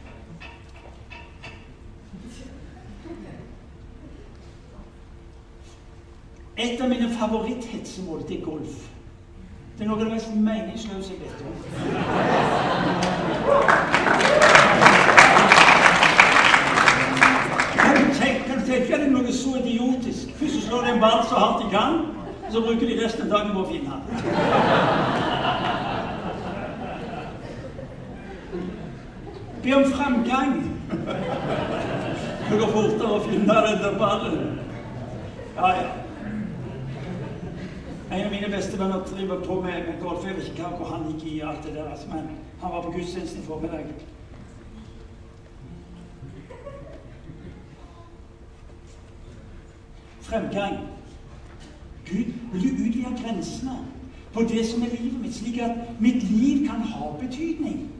Et 6.57 6.81
av 6.81 6.89
mine 6.89 7.09
favoritthetsmål 7.19 8.27
det 8.27 8.39
er 8.39 8.45
golf. 8.45 8.94
Det 9.77 9.83
er 9.83 9.87
noe 9.89 9.97
av 9.99 10.05
det 10.05 10.13
mest 10.13 10.35
meningsløse 10.39 11.11
jeg 11.11 11.19
vet 11.19 11.39
om. 11.43 11.51
Kan 17.75 17.95
du 17.97 18.13
tenke, 18.15 18.43
kan 18.47 18.55
du 18.61 18.65
tenke 18.69 18.99
deg 19.01 19.09
noe 19.11 19.33
så 19.35 19.57
idiotisk? 19.59 20.31
Først 20.39 20.55
så 20.55 20.61
slår 20.67 20.81
de 20.85 20.93
en 20.93 21.01
ball 21.03 21.25
så 21.27 21.35
hardt 21.41 21.65
de 21.65 21.67
kan, 21.73 21.99
og 22.45 22.53
så 22.53 22.61
bruker 22.63 22.87
de 22.87 22.95
resten 23.01 23.27
av 23.27 23.33
dagen 23.35 23.51
på 23.51 23.65
å 23.65 23.67
finne 23.73 23.91
den. 23.91 23.99
Be 29.65 29.75
om 29.75 29.85
framgang. 29.91 30.55
Det 32.47 32.63
går 32.63 32.73
fortere 32.79 33.11
å 33.11 33.21
finne 33.27 33.61
den 33.67 33.83
der 33.83 33.99
ballen. 33.99 34.41
Ja, 35.59 35.75
ja. 35.81 36.04
En 38.11 38.25
av 38.25 38.31
mine 38.31 38.49
beste 38.49 38.79
venner 38.79 39.05
driver 39.05 39.39
på 39.45 39.61
med, 39.61 39.71
med 39.87 40.01
golf. 40.01 40.25
Jeg 40.25 40.35
vet 40.35 40.59
hvor 40.59 40.85
han 40.85 41.07
gikk 41.11 41.23
i 41.33 41.39
alt 41.39 41.63
det 41.65 41.73
der, 41.75 41.89
altså, 41.89 42.07
men 42.13 42.27
han 42.61 42.71
var 42.71 42.81
på 42.81 42.91
gudstjenesten 42.91 43.41
i 43.41 43.45
formiddag. 43.45 43.85
Fremgang. 50.21 50.77
Gud, 52.05 52.33
vil 52.53 52.61
du 52.61 52.83
utvide 52.83 53.17
grensene 53.23 53.77
på 54.33 54.41
det 54.41 54.65
som 54.65 54.81
er 54.81 54.93
livet 54.99 55.21
mitt, 55.21 55.35
slik 55.35 55.57
at 55.57 55.71
mitt 55.99 56.23
liv 56.23 56.67
kan 56.67 56.81
ha 56.81 57.11
betydning? 57.19 57.91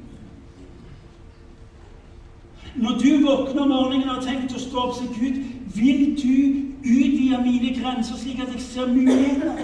Når 2.76 2.90
du 2.90 3.26
våkner 3.26 3.62
om 3.62 3.68
morgenen 3.68 4.10
og 4.10 4.16
har 4.16 4.22
tenkt 4.22 4.56
å 4.56 4.60
stå 4.60 4.82
opp, 4.84 4.98
sier 4.98 5.14
Gud, 5.16 5.38
vil 5.76 6.02
du 6.20 6.36
utvide 6.84 7.40
mine 7.46 7.72
grenser, 7.80 8.18
slik 8.20 8.42
at 8.44 8.52
jeg 8.54 8.62
ser 8.62 8.92
muligheter? 8.92 9.64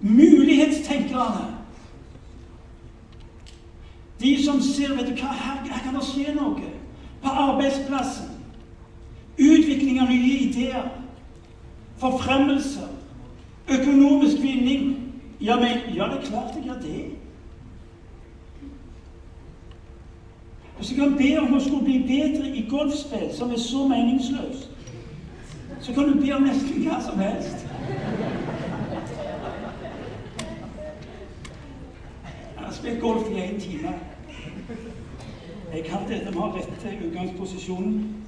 Mulighetstenkerne. 0.00 1.54
De 4.20 4.44
som 4.44 4.60
ser 4.88 4.96
vet 4.96 5.08
du 5.08 5.22
hva, 5.22 5.32
her, 5.32 5.60
her 5.68 5.82
kan 5.84 5.94
det 5.94 6.04
skje 6.06 6.34
noe. 6.36 6.72
På 7.22 7.28
arbeidsplassen. 7.28 8.30
Utvikling 9.38 10.00
av 10.00 10.10
nye 10.10 10.38
ideer. 10.48 10.88
Forfremmelser. 11.98 12.88
Økonomisk 13.68 14.42
vinning. 14.42 14.94
Ja, 15.40 15.56
men, 15.56 15.94
ja, 15.94 16.08
det 16.08 16.18
er 16.18 16.30
klart 16.30 16.56
jeg 16.56 16.64
gjør 16.64 16.80
det. 16.82 17.04
Hvis 20.78 20.90
jeg 20.90 20.98
kan 20.98 21.16
be 21.18 21.30
om 21.40 21.54
å 21.54 21.60
skulle 21.60 21.84
bli 21.84 21.98
bedre 22.06 22.50
i 22.54 22.64
golfspill, 22.70 23.32
som 23.34 23.50
er 23.50 23.58
så 23.58 23.86
meningsløst, 23.90 24.68
så 25.80 25.94
kan 25.94 26.06
du 26.08 26.20
be 26.20 26.30
om 26.34 26.46
nesten 26.46 26.84
hva 26.84 27.00
som 27.02 27.18
helst. 27.18 27.66
Jeg 32.54 32.64
har 32.64 32.72
spilt 32.72 33.00
golf 33.02 33.26
i 33.30 33.42
én 33.42 33.58
time. 33.62 33.98
Jeg 35.72 35.84
kan 35.84 36.08
dette 36.08 36.32
Vi 36.32 36.38
har 36.38 36.48
ha 36.48 36.56
rett 36.56 36.80
til 36.80 37.08
utgangsposisjonen. 37.08 38.24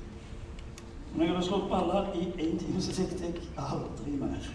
Når 1.15 1.25
jeg 1.25 1.35
har 1.35 1.43
slått 1.43 1.71
baller 1.71 2.13
i 2.15 2.27
én 2.39 2.59
time, 2.59 2.81
så 2.81 2.95
sikter 2.95 3.25
jeg 3.25 3.35
aldri 3.57 4.11
mer. 4.21 4.51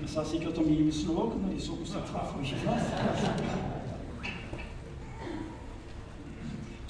Jeg 0.00 0.08
sa 0.08 0.24
sikkert 0.24 0.58
omgivelsene 0.58 1.14
òg 1.14 1.38
når 1.40 1.54
de 1.54 1.60
så 1.60 1.72
hvordan 1.76 1.94
jeg 1.94 2.10
traff 2.10 2.34
og 2.34 2.42
ikke 2.42 2.60
traff. 2.64 2.86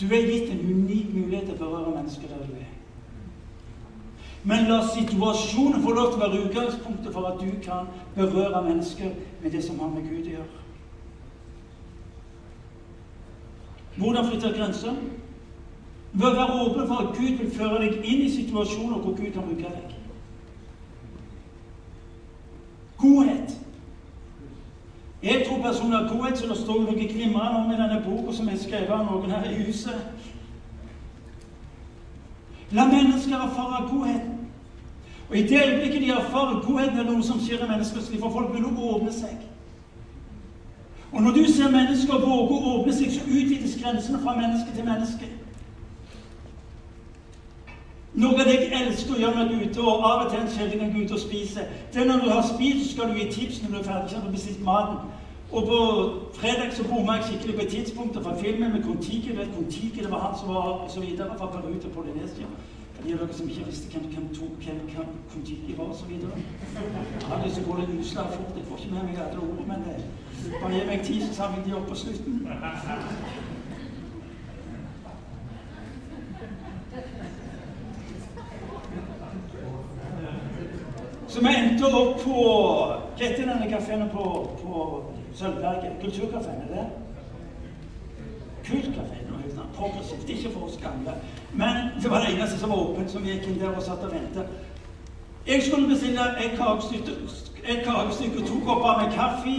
Du 0.00 0.06
er 0.06 0.26
gitt 0.30 0.52
en 0.52 0.74
unik 0.74 1.14
mulighet 1.14 1.46
til 1.46 1.54
å 1.54 1.58
berøre 1.58 1.94
mennesker 1.96 2.28
der 2.28 2.46
du 2.46 2.52
er. 2.54 2.68
Men 4.44 4.68
la 4.70 4.82
situasjonen 4.86 5.82
få 5.82 5.90
lov 5.96 6.12
til 6.12 6.20
å 6.20 6.24
være 6.26 6.44
utgangspunktet 6.46 7.12
for 7.12 7.26
at 7.26 7.40
du 7.40 7.50
kan 7.64 7.90
berøre 8.14 8.62
mennesker 8.68 9.10
med 9.42 9.50
det 9.50 9.64
som 9.64 9.80
har 9.82 9.90
med 9.94 10.06
Gud 10.08 10.26
å 10.26 10.36
gjøre. 10.38 10.67
Hvordan 13.98 14.26
flytte 14.26 14.54
grenser? 14.56 14.94
Ved 16.12 16.26
å 16.28 16.34
være 16.34 16.58
åpen 16.64 16.86
for 16.88 17.02
at 17.02 17.16
Gud 17.16 17.40
vil 17.40 17.50
føre 17.50 17.80
deg 17.82 17.98
inn 18.02 18.24
i 18.24 18.30
situasjoner 18.32 19.02
hvor 19.02 19.16
Gud 19.16 19.32
kan 19.34 19.46
bruke 19.46 19.72
deg. 19.74 19.96
Godhet. 22.98 23.58
Jeg 25.22 25.44
tror 25.46 25.62
personlig 25.62 25.98
at 25.98 26.10
godhet, 26.12 26.38
så 26.38 26.46
det 26.46 26.56
står 26.60 26.80
noe 26.84 26.94
glimrende 27.10 27.60
om 27.60 27.70
i 27.74 27.78
denne 27.78 28.00
boka 28.06 28.34
som 28.34 28.48
er 28.48 28.58
skrevet 28.58 28.94
av 28.94 29.04
noen 29.06 29.34
her 29.34 29.50
i 29.50 29.60
huset. 29.66 30.06
La 32.70 32.86
mennesker 32.86 33.34
erfare 33.34 33.86
godheten. 33.90 34.34
Og 35.28 35.36
I 35.36 35.42
det 35.42 35.62
øyeblikket 35.66 36.02
de 36.02 36.10
erfarer 36.10 36.62
godheten, 36.66 36.98
er 36.98 37.02
det 37.02 37.12
noe 37.12 37.26
som 37.26 37.40
skjer 37.42 37.64
i 37.64 37.68
menneskers 37.68 38.10
liv. 38.10 38.22
For 38.22 38.32
folk 38.32 38.54
å 38.54 38.92
åpne 38.94 39.12
seg. 39.12 39.47
Og 41.12 41.22
når 41.22 41.30
du 41.30 41.44
ser 41.52 41.70
mennesker 41.70 42.18
våge 42.20 42.56
å 42.56 42.72
åpne 42.78 42.94
seg, 42.94 43.12
så 43.12 43.24
utvides 43.24 43.78
grensene 43.82 44.20
fra 44.22 44.34
menneske 44.36 44.74
til 44.76 44.84
menneske. 44.84 45.28
Noe 48.18 48.40
av 48.40 48.48
det 48.48 48.56
jeg 48.58 48.82
elsker 48.82 49.14
å 49.14 49.20
gjøre 49.20 49.36
når 49.36 49.52
jeg 49.52 49.60
er 49.60 49.70
ute, 49.70 49.80
og 49.80 50.04
av 50.04 50.24
og 50.24 50.32
til 50.32 50.40
en 50.40 50.50
sjelden 50.52 50.80
gang 50.82 50.94
ute 50.96 51.06
ut 51.06 51.16
og 51.16 51.22
spiser, 51.22 51.68
det 51.94 52.02
er 52.02 52.08
når 52.08 52.24
du 52.24 52.30
har 52.32 52.44
spist, 52.48 52.84
så 52.84 52.92
skal 52.92 53.12
du 53.12 53.20
gi 53.20 53.28
tips 53.32 53.62
når 53.62 53.74
du 53.74 53.78
er 53.78 53.88
ferdig, 53.88 54.10
så 54.10 54.18
har 54.18 54.26
du 54.26 54.36
bestilt 54.36 54.64
maten. 54.64 54.98
Og 55.48 55.68
på 55.68 55.78
fredag 56.40 56.74
så 56.76 56.84
bomma 56.84 57.14
jeg 57.16 57.28
skikkelig 57.28 57.54
på 57.56 57.62
et 57.64 57.70
tidspunkt 57.72 58.18
fra 58.24 58.34
filmen 58.40 58.72
med 58.72 58.82
Kon-Tiki. 58.84 59.36
Kon-Tiki, 59.54 60.02
Det 60.02 60.10
var 60.10 60.26
han 60.26 60.38
som 60.38 60.48
var 60.54 60.66
og 60.84 60.90
så 60.90 61.00
videre 61.00 61.38
fra 61.38 61.46
Peru 61.46 61.72
til 61.80 61.90
Polynesia. 61.90 62.46
De 63.04 63.12
av 63.12 63.18
dere 63.18 63.34
som 63.34 63.48
ikke 63.48 63.66
visste 63.66 63.90
hvem, 63.92 64.08
hvem, 64.12 64.24
hvem, 64.64 64.78
hvem 64.94 65.10
Kon-Tiki 65.32 65.78
var, 65.78 65.84
og 65.84 65.94
så 65.94 66.06
videre. 66.06 66.30
Jeg 66.74 67.28
hadde 67.28 67.44
lyst 67.44 67.60
til 67.60 67.64
å 67.64 67.68
gå 67.68 67.76
litt 67.80 67.92
utslag 68.00 68.32
fort. 68.34 68.56
Jeg 68.56 68.66
får 68.68 68.82
ikke 68.82 68.94
med 68.94 69.04
meg 69.06 69.20
alle 69.22 69.44
ord, 69.44 69.60
men 69.68 69.84
det, 69.86 69.94
bare 70.62 70.72
gi 70.74 70.88
meg 70.88 71.04
tid, 71.06 71.22
så 71.28 71.36
tar 71.36 71.54
vi 71.54 71.62
de 71.68 71.76
opp 71.78 71.86
på 71.88 72.00
slutten. 72.02 72.34
Så 81.28 81.40
vi 81.40 81.54
endte 81.54 81.86
opp 81.86 82.22
på 82.24 82.36
Hva 83.18 83.26
heter 83.26 83.46
denne 83.46 83.70
kafeen 83.70 84.08
på, 84.10 84.24
på 84.62 84.82
Sølvberget? 85.38 85.98
Kulturkafeen, 86.02 86.62
er 86.66 86.74
det? 86.74 86.86
Kultkafeen. 88.66 89.27
Progressivt. 89.78 90.28
Ikke 90.28 90.50
for 90.54 90.66
oss 90.66 90.78
gamle. 90.82 91.14
Men 91.52 92.02
det 92.02 92.10
var 92.10 92.20
det 92.20 92.34
eneste 92.34 92.58
som 92.58 92.70
var 92.70 92.76
åpent, 92.76 93.10
som 93.10 93.24
gikk 93.24 93.46
inn 93.48 93.60
der 93.60 93.76
og 93.76 93.82
satt 93.82 94.04
og 94.04 94.12
ventet. 94.12 94.46
Jeg 95.46 95.62
skulle 95.62 95.88
bestille 95.88 96.20
et 96.44 96.56
kakestykke, 96.58 98.42
og 98.42 98.46
to 98.48 98.56
kopper 98.66 99.02
med 99.02 99.12
kaffe. 99.14 99.56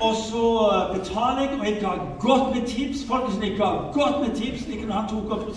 Og 0.00 0.14
så 0.14 0.44
betaler 0.94 1.40
jeg, 1.40 1.60
og 1.60 1.66
jeg 1.66 1.78
ga 1.80 1.92
godt 2.20 2.56
med 2.56 2.66
tips. 2.66 3.04
Folkens, 3.08 3.38
jeg 3.42 3.56
ga 3.58 3.70
godt 3.92 4.20
med 4.20 4.36
tips. 4.36 4.66
Like 4.68 4.86
når 4.86 4.94
han 4.94 5.08
tok 5.08 5.30
opp, 5.30 5.54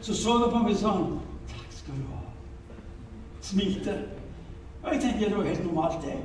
så 0.00 0.14
så 0.14 0.38
han 0.38 0.50
på 0.50 0.62
meg 0.68 0.76
sånn 0.76 1.06
Takk 1.48 1.70
skal 1.70 1.94
du 1.94 2.08
ha. 2.10 2.20
Smilte. 3.40 3.94
Og 4.82 4.92
jeg 4.92 5.02
tenkte 5.02 5.30
det 5.30 5.38
var 5.38 5.44
helt 5.44 5.64
normalt, 5.66 6.02
det. 6.02 6.18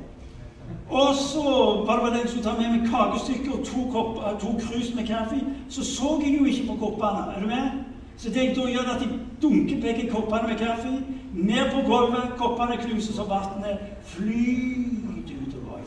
Og 0.92 1.14
så 1.14 1.42
var 1.86 2.04
det 2.04 2.20
vel 2.20 2.28
som 2.28 2.42
tar 2.42 2.60
med 2.60 2.70
meg 2.74 2.90
kakestykker 2.90 3.52
og 3.58 3.64
to, 3.64 3.84
kopp, 3.92 4.18
to 4.40 4.50
krus 4.60 4.94
med 4.94 5.06
kaffe. 5.06 5.38
Så 5.68 5.84
så 5.84 6.20
jeg 6.24 6.38
jo 6.38 6.44
ikke 6.44 6.66
på 6.66 6.76
koppene. 6.84 7.32
Er 7.36 7.40
du 7.40 7.46
med? 7.46 7.70
Så 8.16 8.28
det 8.28 8.36
jeg 8.36 8.56
da 8.56 8.66
gjør, 8.70 8.80
er 8.80 8.94
at 8.96 9.02
jeg 9.02 9.18
dunker 9.42 9.80
begge 9.80 10.10
koppene 10.10 10.48
med 10.48 10.58
kaffe 10.58 10.92
ned 11.32 11.70
på 11.72 11.80
gulvet. 11.88 12.36
Koppene 12.38 12.76
knuses, 12.76 13.18
og 13.18 13.30
vannet 13.30 13.78
flyter 14.04 15.34
utover. 15.46 15.78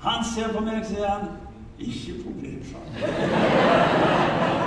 Han 0.00 0.24
ser 0.34 0.52
på 0.52 0.60
meg 0.60 0.80
og 0.80 0.86
sier 0.86 1.08
han, 1.10 1.28
'Ikke 1.78 2.12
problem', 2.22 2.64
sa 2.64 2.78
han. 2.92 4.65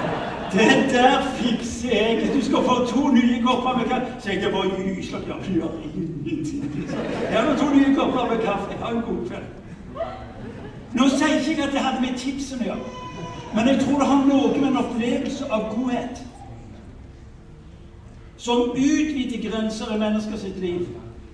Det 0.52 0.94
der 0.94 1.22
fikser 1.40 1.90
jeg. 1.90 2.32
Du 2.36 2.42
skal 2.46 2.58
få 2.58 2.86
to 2.88 3.08
nye 3.08 3.42
kopper 3.42 3.78
med 3.78 3.86
kaffe. 3.90 4.14
Så 4.20 4.32
jeg 4.32 4.54
var 4.54 4.66
gyselig. 4.78 5.28
Ja, 5.28 5.34
du 5.48 5.54
gjør 5.54 5.72
ingenting. 5.96 6.88
Jeg 7.32 7.40
har 7.40 7.58
to 7.58 7.74
nye 7.76 7.96
kopper 7.96 8.26
med 8.32 8.46
kaffe. 8.46 8.84
Ha 8.84 8.92
en 8.92 9.02
god 9.02 9.28
kveld. 9.28 9.48
Nå 10.94 11.06
sier 11.10 11.28
jeg 11.28 11.50
ikke 11.50 11.64
at 11.64 11.72
det 11.72 11.82
hadde 11.86 12.02
med 12.02 12.18
tipsene 12.18 12.66
å 12.66 12.70
gjøre, 12.72 12.94
men 13.54 13.68
jeg 13.70 13.82
tror 13.84 14.00
det 14.02 14.08
har 14.10 14.24
noe 14.26 14.48
med 14.56 14.68
en 14.72 14.80
opplevelse 14.82 15.50
av 15.54 15.68
godhet 15.76 16.24
som 18.40 18.72
utvider 18.72 19.44
grenser 19.50 19.94
i 19.94 20.00
menneskers 20.02 20.48
liv. 20.58 20.88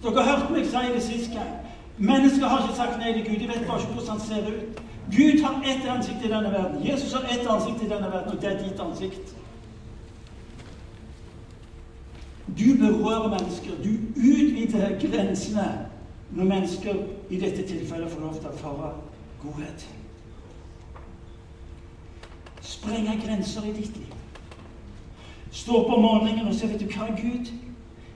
Dere 0.03 0.23
har 0.23 0.31
hørt 0.31 0.51
meg 0.51 0.67
si 0.67 0.83
det 0.95 1.03
sist 1.05 1.31
gang. 1.31 1.53
Mennesker 1.97 2.45
har 2.45 2.63
ikke 2.63 2.75
sagt 2.75 2.99
nei 2.99 3.13
til 3.13 3.25
Gud. 3.29 3.39
De 3.39 3.47
vet 3.47 3.67
bare 3.67 3.79
ikke 3.79 3.93
hvordan 3.93 4.09
han 4.09 4.19
ser 4.19 4.47
ut. 4.47 4.81
Gud 5.15 5.43
har 5.43 5.61
ett 5.71 5.87
ansikt 5.87 6.25
i 6.25 6.31
denne 6.31 6.51
verden. 6.51 6.87
Jesus 6.87 7.13
har 7.13 7.23
ett 7.31 7.47
ansikt 7.47 7.83
i 7.83 7.89
denne 7.89 8.11
verden, 8.11 8.35
og 8.35 8.41
det 8.41 8.51
er 8.51 8.63
ditt 8.63 8.79
ansikt. 8.79 9.35
Du 12.47 12.77
berører 12.79 13.29
mennesker. 13.29 13.71
Du 13.83 13.89
utvider 14.15 14.99
grensene 14.99 15.87
når 16.31 16.43
mennesker 16.43 16.95
i 17.29 17.39
dette 17.39 17.67
tilfellet 17.67 18.11
får 18.11 18.21
lov 18.21 18.33
til 18.33 18.49
å 18.49 18.51
erfare 18.51 18.91
godhet. 19.41 19.87
Sprenge 22.61 23.21
grenser 23.25 23.67
i 23.69 23.73
ditt 23.73 23.97
liv. 23.97 24.13
Stå 25.51 25.77
opp 25.79 25.93
om 25.95 26.01
morgenen 26.01 26.47
og 26.47 26.55
se 26.55 26.67
vet 26.67 26.81
du 26.81 26.89
hva, 26.91 27.07
Gud? 27.15 27.53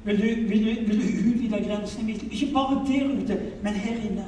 Vil 0.09 0.17
du, 0.17 0.49
vil 0.49 0.59
du, 0.65 0.81
vil 0.87 1.01
du 1.01 1.29
utvide 1.29 1.65
grensene 1.67 2.05
mine? 2.05 2.19
Ikke 2.31 2.53
bare 2.53 2.85
der 2.87 3.23
ute, 3.23 3.51
men 3.63 3.73
her 3.73 4.09
inne. 4.09 4.25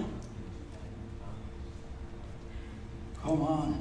Kom 3.22 3.42
an. 3.42 3.76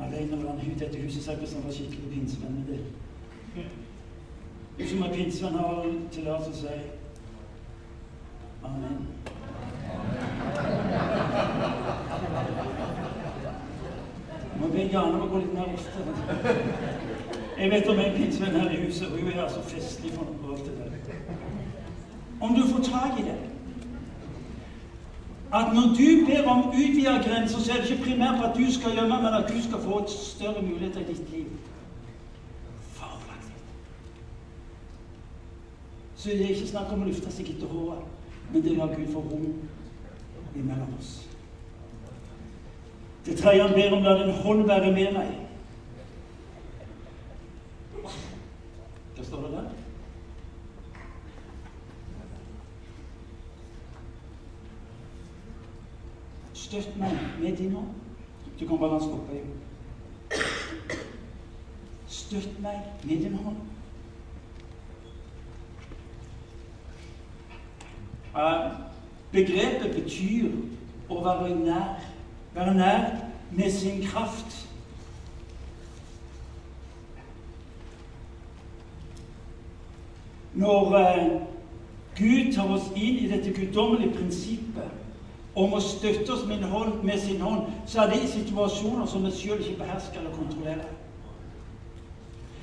Alene 0.00 0.42
var 0.44 0.50
han 0.50 0.60
ut 0.72 0.80
dette 0.80 1.02
huset 1.02 1.22
sagt 1.24 1.38
hvis 1.38 1.52
han 1.52 1.64
var 1.64 1.72
skikkelig 1.72 2.10
pinsevenn 2.12 2.54
med 2.54 2.64
det. 2.74 2.84
Du 4.78 4.88
som 4.88 5.02
er 5.02 5.14
pinsevenn, 5.14 5.58
har 5.58 5.84
tillatelse 6.12 6.52
til 6.60 6.68
å 6.68 6.72
si 6.72 6.74
Amen. 8.64 9.06
Må 14.60 14.68
be 14.68 14.90
Jane 14.92 15.14
om 15.14 15.22
å 15.22 15.32
gå 15.32 15.38
litt 15.38 15.54
mer 15.54 15.74
ofte. 15.74 17.17
Jeg 17.58 17.70
vet 17.70 17.88
om 17.88 17.98
en 17.98 18.16
pinnsvenn 18.16 18.60
her 18.60 18.70
i 18.70 18.84
huset, 18.84 19.06
og 19.06 19.18
hun 19.18 19.30
er 19.32 19.42
altså 19.42 19.62
festlig 19.62 20.12
for 20.12 20.26
noe 20.42 20.56
til 20.56 20.66
det. 20.66 21.14
Om 22.40 22.54
du 22.54 22.66
får 22.68 22.84
tak 22.86 23.18
i 23.18 23.22
det 23.22 23.38
at 25.52 25.74
når 25.74 25.82
du 25.98 26.26
ber 26.26 26.48
om 26.50 26.68
utvida 26.68 27.22
grenser, 27.22 27.58
så 27.58 27.72
er 27.72 27.80
det 27.80 27.90
ikke 27.90 28.02
primært 28.02 28.38
for 28.38 28.44
at 28.44 28.56
du 28.56 28.72
skal 28.72 28.92
gjemme, 28.92 29.16
men 29.16 29.34
at 29.34 29.48
du 29.48 29.62
skal 29.62 29.80
få 29.80 30.02
et 30.02 30.10
større 30.10 30.62
muligheter 30.62 31.00
i 31.00 31.04
ditt 31.04 31.30
liv. 31.32 31.46
Fabelaktig. 32.92 33.54
Så 36.16 36.28
det 36.28 36.44
er 36.44 36.48
ikke 36.48 36.68
snakk 36.68 36.92
om 36.92 37.02
å 37.02 37.08
lufte 37.08 37.32
seg 37.32 37.48
etter 37.54 37.72
håret, 37.72 38.04
men 38.52 38.62
det 38.62 38.74
er 38.74 38.76
å 38.76 38.86
la 38.86 38.92
Gud 38.92 39.08
få 39.12 39.24
rom 39.24 39.48
imellom 40.54 40.94
oss. 40.98 41.12
Det 43.26 43.38
tredje 43.40 43.62
han 43.62 43.74
ber 43.74 43.96
om, 43.96 44.04
la 44.04 44.18
din 44.20 44.36
hånd 44.44 44.66
være 44.68 44.92
med 44.92 45.12
meg. 45.16 45.36
Hva 49.16 49.24
står 49.24 49.46
det 49.46 49.52
der? 49.56 49.76
Støtt 56.68 56.96
meg 57.00 57.16
med 57.40 57.56
din 57.56 57.72
hånd. 57.72 57.88
Du 58.60 58.66
kan 58.66 58.78
bare 58.78 58.90
la 58.90 58.98
den 58.98 59.08
stoppe. 59.08 59.32
Støtt 62.06 62.60
meg 62.60 62.78
med 63.04 63.16
din 63.16 63.34
hånd. 63.34 63.56
Begrepet 69.32 69.94
betyr 69.94 70.50
å 71.08 71.20
være 71.24 71.54
nær. 71.62 72.02
Være 72.54 72.74
nær 72.74 73.04
med 73.54 73.72
sin 73.72 74.02
kraft. 74.02 74.64
Når 80.58 80.94
uh, 80.98 81.42
Gud 82.18 82.52
tar 82.54 82.72
oss 82.74 82.88
inn 82.96 83.20
i 83.22 83.28
dette 83.30 83.52
guddommelige 83.54 84.16
prinsippet 84.16 85.07
om 85.58 85.74
å 85.74 85.80
støtte 85.82 86.32
oss 86.32 86.44
med, 86.46 86.62
hånd, 86.70 87.02
med 87.02 87.18
sin 87.20 87.40
hånd, 87.42 87.66
så 87.86 88.02
er 88.02 88.12
det 88.12 88.22
i 88.22 88.30
situasjoner 88.30 89.06
som 89.10 89.24
vi 89.26 89.32
sjøl 89.34 89.62
ikke 89.62 89.80
behersker 89.82 90.20
eller 90.20 90.36
kontrollerer. 90.36 90.86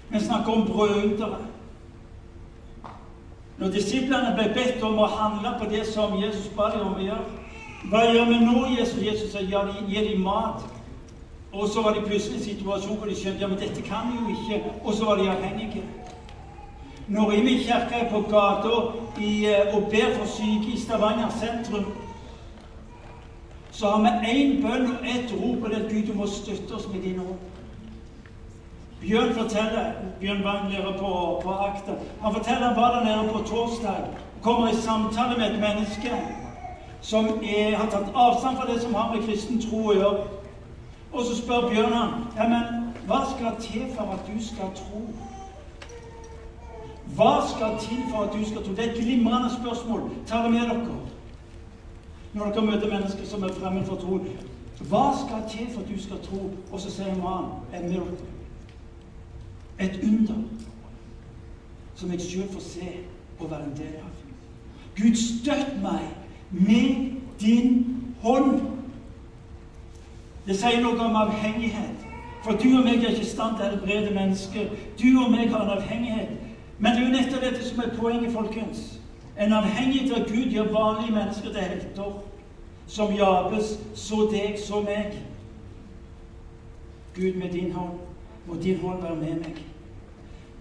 Vi 0.09 0.19
snakker 0.19 0.53
om 0.53 0.67
brødre. 0.67 1.41
Når 3.57 3.71
disiplene 3.71 4.35
ble 4.35 4.49
bedt 4.55 4.83
om 4.83 4.99
å 4.99 5.09
handle 5.11 5.55
på 5.59 5.67
det 5.71 5.85
som 5.87 6.15
Jesus 6.19 6.47
ba 6.55 6.69
dem 6.73 6.87
om 6.89 6.97
å 6.99 7.03
gjøre 7.03 7.43
Hva 7.89 8.01
gjør 8.03 8.25
vi 8.31 8.39
nå, 8.41 8.61
Jesus? 8.75 9.01
Jesus 9.03 9.31
sa 9.31 9.43
ja, 9.45 9.61
gi 9.87 10.01
dem 10.07 10.23
mat. 10.25 10.63
Og 11.53 11.69
så 11.69 11.83
var 11.85 11.93
de 11.93 12.01
plutselig 12.01 12.39
i 12.39 12.39
en 12.39 12.45
situasjon 12.47 12.97
hvor 12.97 13.07
de 13.07 13.15
skjønte 13.15 13.43
ja, 13.43 13.47
men 13.47 13.59
dette 13.61 13.83
kan 13.85 14.09
de 14.09 14.17
jo 14.17 14.33
ikke. 14.33 14.73
Og 14.83 14.97
så 14.97 15.05
var 15.05 15.21
de 15.21 15.29
avhengige. 15.29 15.83
Når 17.07 17.31
Rimi 17.31 17.59
kirke 17.61 17.99
er 18.01 18.09
på 18.09 18.23
gata 18.31 18.79
eh, 19.21 19.75
og 19.75 19.85
ber 19.91 20.15
for 20.17 20.25
syke 20.25 20.73
i 20.73 20.79
Stavanger 20.81 21.29
sentrum, 21.37 21.85
så 23.75 23.87
har 23.87 24.01
vi 24.01 24.31
én 24.31 24.61
bønn 24.63 24.87
og 24.87 25.03
ett 25.03 25.33
rop, 25.35 25.63
og 25.63 25.69
det 25.69 25.77
er 25.77 25.89
Gud, 25.89 26.07
du 26.07 26.13
må 26.13 26.27
støtte 26.27 26.75
oss 26.77 26.87
med 26.93 27.01
din 27.01 27.19
hånd. 27.19 27.39
Bjørn 29.01 29.33
forteller, 29.35 29.91
Bjørn 30.19 30.43
var 30.43 30.63
nede 30.69 30.93
på, 30.99 31.09
på 31.43 31.51
Akta 31.51 31.97
Han 32.21 32.33
forteller 32.33 32.67
han 32.67 32.75
var 32.75 32.95
der 32.95 33.03
nede 33.05 33.33
på 33.33 33.39
torsdag 33.49 34.07
kommer 34.41 34.67
i 34.67 34.75
samtale 34.75 35.37
med 35.37 35.51
et 35.51 35.59
menneske 35.59 36.11
som 37.01 37.25
er, 37.25 37.75
har 37.75 37.89
tatt 37.91 38.15
avstand 38.15 38.57
fra 38.57 38.73
det 38.73 38.81
som 38.81 38.93
har 38.93 39.11
med 39.13 39.27
kristen 39.27 39.61
tro 39.61 39.81
å 39.89 39.93
gjøre. 39.93 40.23
Og 41.11 41.25
så 41.25 41.35
spør 41.37 41.67
Bjørn 41.69 41.93
han 41.93 42.13
ja, 42.37 42.47
men 42.49 42.93
hva 43.09 43.19
skal 43.29 43.59
til 43.61 43.89
for 43.97 44.15
at 44.15 44.23
du 44.29 44.39
skal 44.45 44.71
tro? 44.79 45.03
Hva 47.17 47.33
skal 47.51 47.75
til 47.83 48.07
for 48.09 48.23
at 48.23 48.33
du 48.33 48.45
skal 48.45 48.63
tro? 48.63 48.71
Det 48.71 48.85
er 48.85 48.93
et 48.93 49.03
glimrende 49.03 49.51
spørsmål. 49.59 50.07
Ta 50.25 50.41
det 50.45 50.55
med 50.55 50.63
dere 50.63 50.85
når 52.35 52.51
dere 52.51 52.65
møter 52.65 52.91
mennesker 52.91 53.25
som 53.25 53.43
er 53.43 53.53
fremmed 53.55 53.85
for 53.87 53.95
troen. 53.95 54.27
Hva 54.89 55.05
skal 55.15 55.45
til 55.49 55.69
for 55.73 55.81
at 55.81 55.89
du 55.89 56.01
skal 56.03 56.17
tro? 56.23 56.51
Og 56.71 56.79
så 56.79 56.91
sier 56.91 57.15
man 57.15 57.45
en 57.73 57.89
miracle. 57.89 58.27
Et 59.79 59.99
under 60.03 60.41
som 61.95 62.11
jeg 62.11 62.21
sjøl 62.21 62.49
får 62.51 62.59
se 62.59 62.89
og 63.39 63.51
være 63.51 63.63
en 63.63 63.77
del 63.77 63.95
av. 64.03 64.11
Gud, 64.95 65.15
støtt 65.15 65.77
meg 65.81 66.03
med 66.51 67.15
din 67.39 67.85
hånd. 68.23 68.61
Det 70.47 70.59
sier 70.59 70.83
noe 70.83 70.99
om 71.07 71.15
avhengighet. 71.15 72.03
For 72.43 72.59
du 72.59 72.67
og 72.77 72.83
meg 72.85 72.99
er 72.99 73.15
ikke 73.15 73.23
i 73.23 73.31
stand 73.31 73.55
til 73.57 73.65
å 73.65 73.71
helbrede 73.71 74.11
mennesker. 74.15 74.75
Du 74.99 75.07
og 75.23 75.31
meg 75.31 75.49
har 75.51 75.63
en 75.63 75.77
avhengighet. 75.79 76.35
Men 76.79 76.91
det 76.91 77.01
er 77.01 77.07
jo 77.07 77.15
nettopp 77.15 77.47
dette 77.47 77.63
som 77.63 77.79
er 77.79 77.95
poenget, 77.95 78.33
folkens. 78.35 78.83
En 79.37 79.53
avhengighet 79.53 80.13
av 80.15 80.27
Gud 80.29 80.51
gjør 80.51 80.71
vanlige 80.71 81.15
mennesker 81.15 81.51
til 81.51 81.61
helter. 81.61 82.19
Som 82.87 83.15
Jabes 83.17 83.79
så 83.97 84.27
deg, 84.31 84.59
så 84.61 84.81
meg. 84.85 85.17
Gud, 87.15 87.33
med 87.33 87.51
din 87.51 87.71
hånd, 87.71 87.99
må 88.45 88.55
din 88.61 88.79
hånd 88.79 89.01
være 89.01 89.15
med 89.15 89.41
meg. 89.41 89.59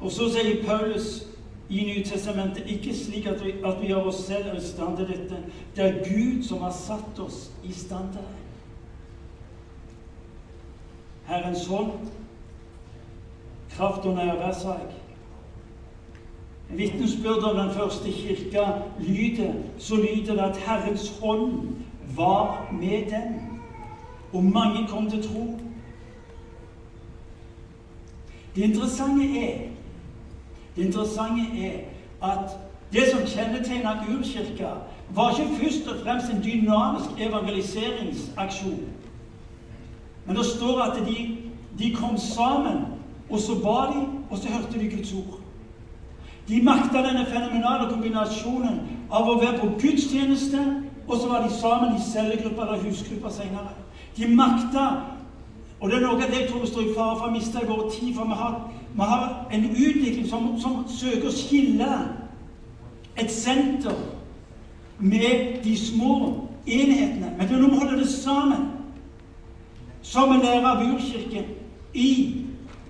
Og 0.01 0.11
så 0.11 0.29
sier 0.33 0.63
Paulus 0.67 1.27
i 1.69 1.85
Nytestamentet 1.89 2.69
ikke 2.71 2.95
slik 2.97 3.27
at 3.27 3.45
vi, 3.45 3.55
at 3.65 3.81
vi 3.81 3.93
gjør 3.93 4.11
oss 4.11 4.25
selv 4.27 4.57
i 4.57 4.61
stand 4.63 4.97
til 4.97 5.09
dette. 5.09 5.43
Det 5.77 5.85
er 5.85 6.03
Gud 6.05 6.43
som 6.45 6.63
har 6.63 6.75
satt 6.77 7.21
oss 7.21 7.51
i 7.65 7.73
stand 7.73 8.13
til 8.13 8.21
det. 8.21 8.41
Herrens 11.25 11.67
hånd, 11.67 11.93
kraft 13.71 14.07
og 14.07 14.15
nærvær, 14.15 14.53
sa 14.53 14.77
jeg. 14.83 15.04
Vitnesbyrdet 16.77 17.45
om 17.45 17.57
den 17.57 17.71
første 17.71 18.11
kirka 18.11 18.65
lyder, 19.01 19.53
så 19.79 19.95
lyder 19.97 20.35
det 20.35 20.51
at 20.51 20.57
Herrens 20.57 21.19
hånd 21.23 21.69
var 22.17 22.69
med 22.73 23.01
dem, 23.11 23.35
og 24.33 24.45
mange 24.45 24.87
kom 24.89 25.11
til 25.11 25.23
tro. 25.23 25.59
Det 28.57 28.63
interessante 28.63 29.39
er 29.39 29.59
det 30.77 30.85
interessante 30.85 31.43
er 31.67 31.79
at 32.23 32.59
det 32.93 33.03
som 33.11 33.21
kjennetegna 33.27 34.05
urkirka, 34.19 34.69
var 35.11 35.39
ikke 35.39 35.57
først 35.63 35.89
og 35.89 35.97
fremst 36.03 36.27
en 36.33 36.43
dynamisk 36.45 37.11
evangeliseringsaksjon. 37.19 38.85
Men 40.27 40.37
det 40.37 40.47
står 40.47 40.81
at 40.81 41.07
de, 41.07 41.37
de 41.79 41.95
kom 41.95 42.19
sammen, 42.19 42.85
og 43.31 43.39
så 43.39 43.55
ba 43.55 43.93
de, 43.93 44.07
og 44.31 44.39
så 44.39 44.49
hørte 44.49 44.81
de 44.81 44.97
Guds 44.97 45.13
ord. 45.13 45.44
De 46.49 46.61
makta 46.63 47.03
denne 47.03 47.25
fenomenale 47.27 47.89
kombinasjonen 47.89 48.81
av 49.11 49.29
å 49.29 49.39
være 49.41 49.63
på 49.63 49.71
gudstjeneste, 49.81 50.61
og 51.09 51.17
så 51.17 51.29
var 51.29 51.45
de 51.45 51.53
sammen 51.53 51.97
i 51.97 52.05
cellegrupper 52.05 52.63
eller 52.67 52.85
husgrupper 52.85 53.33
senere. 53.33 53.75
De 54.17 54.29
makta 54.35 54.87
Og 55.81 55.91
det 55.91 55.97
er 55.99 56.05
noe 56.05 56.17
av 56.17 56.31
det 56.31 56.39
jeg 56.39 56.47
tror 56.49 56.63
vi 56.63 56.69
står 56.71 56.85
i 56.87 56.93
fare 56.97 57.17
for 57.19 57.29
å 57.29 57.33
miste 57.35 57.61
i 57.61 57.67
vår 57.69 57.81
tid. 57.93 58.15
For 58.17 58.25
vi 58.31 58.37
har, 58.39 58.55
vi 58.95 59.09
har 59.11 59.25
en 59.53 59.65
utvikling 59.69 60.29
som, 60.31 60.47
som 60.63 60.77
søker 60.89 61.27
å 61.29 61.35
skille 61.35 61.89
et 63.21 63.33
senter 63.33 63.99
med 64.99 65.59
de 65.65 65.75
små 65.77 66.15
enhetene. 66.65 67.35
Men 67.37 67.51
det 67.51 67.57
er 67.59 67.61
noe 67.61 67.69
med 67.69 67.77
å 67.77 67.83
holde 67.83 67.99
det 68.01 68.09
sammen. 68.09 68.71
Som 70.01 70.33
en 70.33 70.41
lærer 70.47 70.71
av 70.71 70.87
urkirken 70.87 71.53
i 71.93 72.09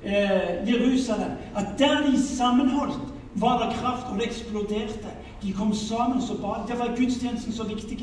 eh, 0.05 0.63
Jerusalem. 0.69 1.35
At 1.57 1.75
der 1.81 2.07
de 2.07 2.21
sammenholdt, 2.21 3.14
var 3.35 3.59
det 3.63 3.77
kraft, 3.77 4.07
og 4.11 4.19
det 4.19 4.27
eksploderte. 4.27 5.11
De 5.43 5.53
kom 5.53 5.75
sammen 5.75 6.23
så 6.23 6.35
ba. 6.39 6.55
Derfor 6.69 6.85
er 6.85 6.97
gudstjenesten 6.97 7.53
så 7.53 7.65
viktig. 7.65 7.99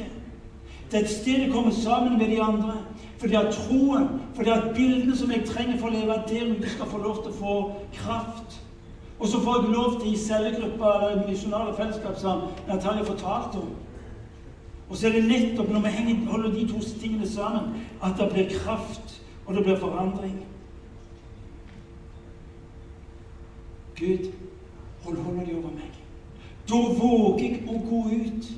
Det 0.91 0.99
er 0.99 1.03
et 1.03 1.09
sted 1.09 1.45
å 1.47 1.53
komme 1.53 1.71
sammen 1.73 2.17
med 2.17 2.27
de 2.27 2.41
andre. 2.41 2.73
Fordi 3.21 3.35
at 3.35 3.53
troen, 3.53 4.07
fordi 4.35 4.49
at 4.49 4.73
bildene 4.75 5.15
som 5.17 5.31
jeg 5.31 5.45
trenger 5.47 5.77
for 5.79 5.87
å 5.87 5.93
leve 5.93 6.17
der 6.27 6.51
ute, 6.51 6.69
skal 6.69 6.89
få 6.89 6.97
lov 6.97 7.21
til 7.21 7.31
å 7.31 7.39
få 7.39 7.55
kraft. 7.93 8.59
Og 9.19 9.27
så 9.27 9.39
får 9.39 9.61
jeg 9.61 9.73
lov 9.75 9.99
til 10.01 10.13
i 10.13 10.17
cellegruppa 10.17 10.93
eller 10.97 11.27
misjonale 11.27 11.75
fellesskap 11.77 12.17
som 12.19 12.41
Natalia 12.67 13.05
fortalte 13.05 13.61
om. 13.61 13.75
Og 14.89 14.97
så 14.97 15.07
er 15.07 15.11
det 15.11 15.27
nettopp 15.29 15.69
når 15.71 15.85
vi 15.85 15.91
henger, 15.95 16.31
holder 16.31 16.51
de 16.51 16.67
to 16.67 16.79
tingene 16.99 17.27
sammen, 17.29 17.85
at 18.03 18.17
det 18.17 18.31
blir 18.33 18.49
kraft, 18.49 19.21
og 19.45 19.55
det 19.55 19.63
blir 19.63 19.77
forandring. 19.79 20.41
Gud, 23.95 24.31
hold 25.03 25.17
hånda 25.17 25.45
di 25.45 25.55
over 25.55 25.73
meg. 25.75 25.97
Da 26.69 26.75
våger 26.75 27.45
jeg 27.45 27.63
å 27.67 27.77
gå 27.89 28.01
ut. 28.11 28.51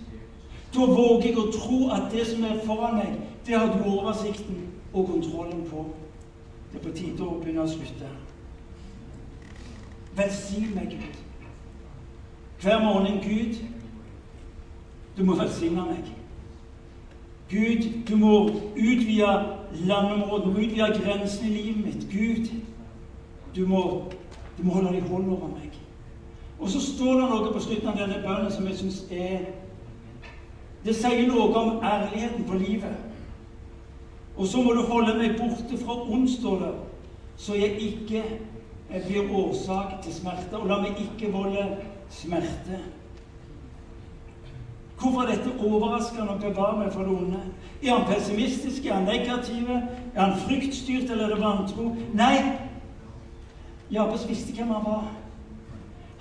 Da 0.74 0.86
våger 0.86 1.28
jeg 1.30 1.38
å 1.38 1.52
tro 1.54 1.80
at 1.94 2.12
det 2.12 2.26
som 2.28 2.44
er 2.44 2.62
foran 2.66 2.98
meg, 2.98 3.20
det 3.46 3.58
har 3.58 3.74
du 3.74 3.84
oversikten 3.90 4.64
og 4.94 5.08
kontrollen 5.08 5.66
på. 5.70 5.86
Det 6.72 6.80
er 6.80 6.84
på 6.84 6.96
tide 6.98 7.24
å 7.24 7.38
begynne 7.42 7.64
å 7.64 7.70
slutte. 7.70 8.10
Velsign 10.18 10.74
meg, 10.76 10.96
Gud. 10.98 11.22
Hver 12.64 12.84
morgen, 12.84 13.20
Gud, 13.22 13.58
du 15.18 15.24
må 15.24 15.36
velsigne 15.36 15.86
meg. 15.86 16.12
Gud, 17.50 17.90
du 18.08 18.16
må 18.18 18.34
utvide 18.76 19.34
landområdet, 19.86 20.46
du 20.46 20.52
må 20.52 20.60
utvide 20.60 21.00
grensen 21.00 21.48
i 21.48 21.54
livet 21.54 21.86
mitt. 21.86 22.08
Gud, 22.12 22.50
du 23.56 23.66
må, 23.68 23.82
du 24.58 24.64
må 24.64 24.74
holde 24.74 24.96
deg 24.96 25.10
hånd 25.10 25.30
over 25.30 25.52
meg. 25.54 25.83
Og 26.60 26.70
så 26.70 26.82
står 26.82 27.20
det 27.20 27.30
noe 27.30 27.52
på 27.54 27.62
slutten 27.64 27.90
av 27.92 27.98
denne 27.98 28.22
bønnen 28.24 28.52
som 28.52 28.68
jeg 28.68 28.80
syns 28.80 29.04
er 29.12 29.50
Det 30.84 30.96
sier 30.96 31.28
noe 31.28 31.48
om 31.56 31.84
ærligheten 31.84 32.44
på 32.44 32.58
livet. 32.60 32.96
Og 34.36 34.48
så 34.48 34.62
må 34.62 34.74
du 34.74 34.82
holde 34.84 35.14
meg 35.16 35.38
borte 35.40 35.78
fra 35.80 35.96
ond, 36.12 36.28
står 36.28 36.58
det, 36.60 36.72
så 37.38 37.56
jeg 37.56 37.78
ikke 37.80 38.24
jeg 38.94 39.04
blir 39.08 39.32
årsak 39.36 40.02
til 40.04 40.14
smerte. 40.14 40.58
Og 40.58 40.68
la 40.68 40.82
meg 40.82 41.00
ikke 41.00 41.32
volde 41.34 41.64
smerte. 42.10 42.82
Hvorfor 45.00 45.22
er 45.22 45.34
dette 45.34 45.56
overraskende 45.60 46.36
å 46.36 46.40
bevare 46.40 46.78
meg 46.80 46.94
for 46.94 47.08
det 47.08 47.16
onde? 47.16 47.40
Er 47.82 47.96
han 47.98 48.06
pessimistisk? 48.08 48.86
Er 48.86 49.00
han 49.00 49.08
negativ? 49.10 49.72
Er 50.14 50.22
han 50.22 50.38
fryktstyrt, 50.46 51.10
eller 51.10 51.26
er 51.26 51.34
det 51.34 51.42
vantro? 51.42 51.90
Nei, 52.14 52.38
Jabes 53.92 54.28
visste 54.30 54.54
hvem 54.56 54.72
han 54.72 54.86
var. 54.86 55.10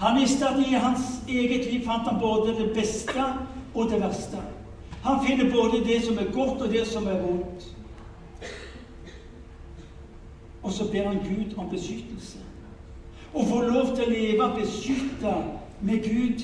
Han 0.02 0.20
visste 0.20 0.48
at 0.48 0.58
i 0.58 0.74
hans 0.74 1.00
eget 1.28 1.72
liv 1.72 1.84
fant 1.86 2.08
han 2.08 2.18
både 2.20 2.56
det 2.58 2.72
beste 2.74 3.22
og 3.74 3.90
det 3.90 4.00
verste. 4.02 4.40
Han 5.02 5.26
finner 5.26 5.50
både 5.52 5.84
det 5.84 6.02
som 6.02 6.18
er 6.18 6.32
godt, 6.32 6.62
og 6.62 6.70
det 6.70 6.86
som 6.86 7.06
er 7.06 7.20
vondt. 7.20 7.76
Og 10.62 10.72
så 10.72 10.90
ber 10.92 11.06
han 11.08 11.18
Gud 11.22 11.54
om 11.56 11.70
beskyttelse. 11.70 12.38
Å 13.34 13.44
få 13.46 13.60
lov 13.62 13.94
til 13.94 14.04
å 14.04 14.10
leve 14.10 14.48
beskytta 14.56 15.36
med 15.80 16.02
Gud. 16.08 16.42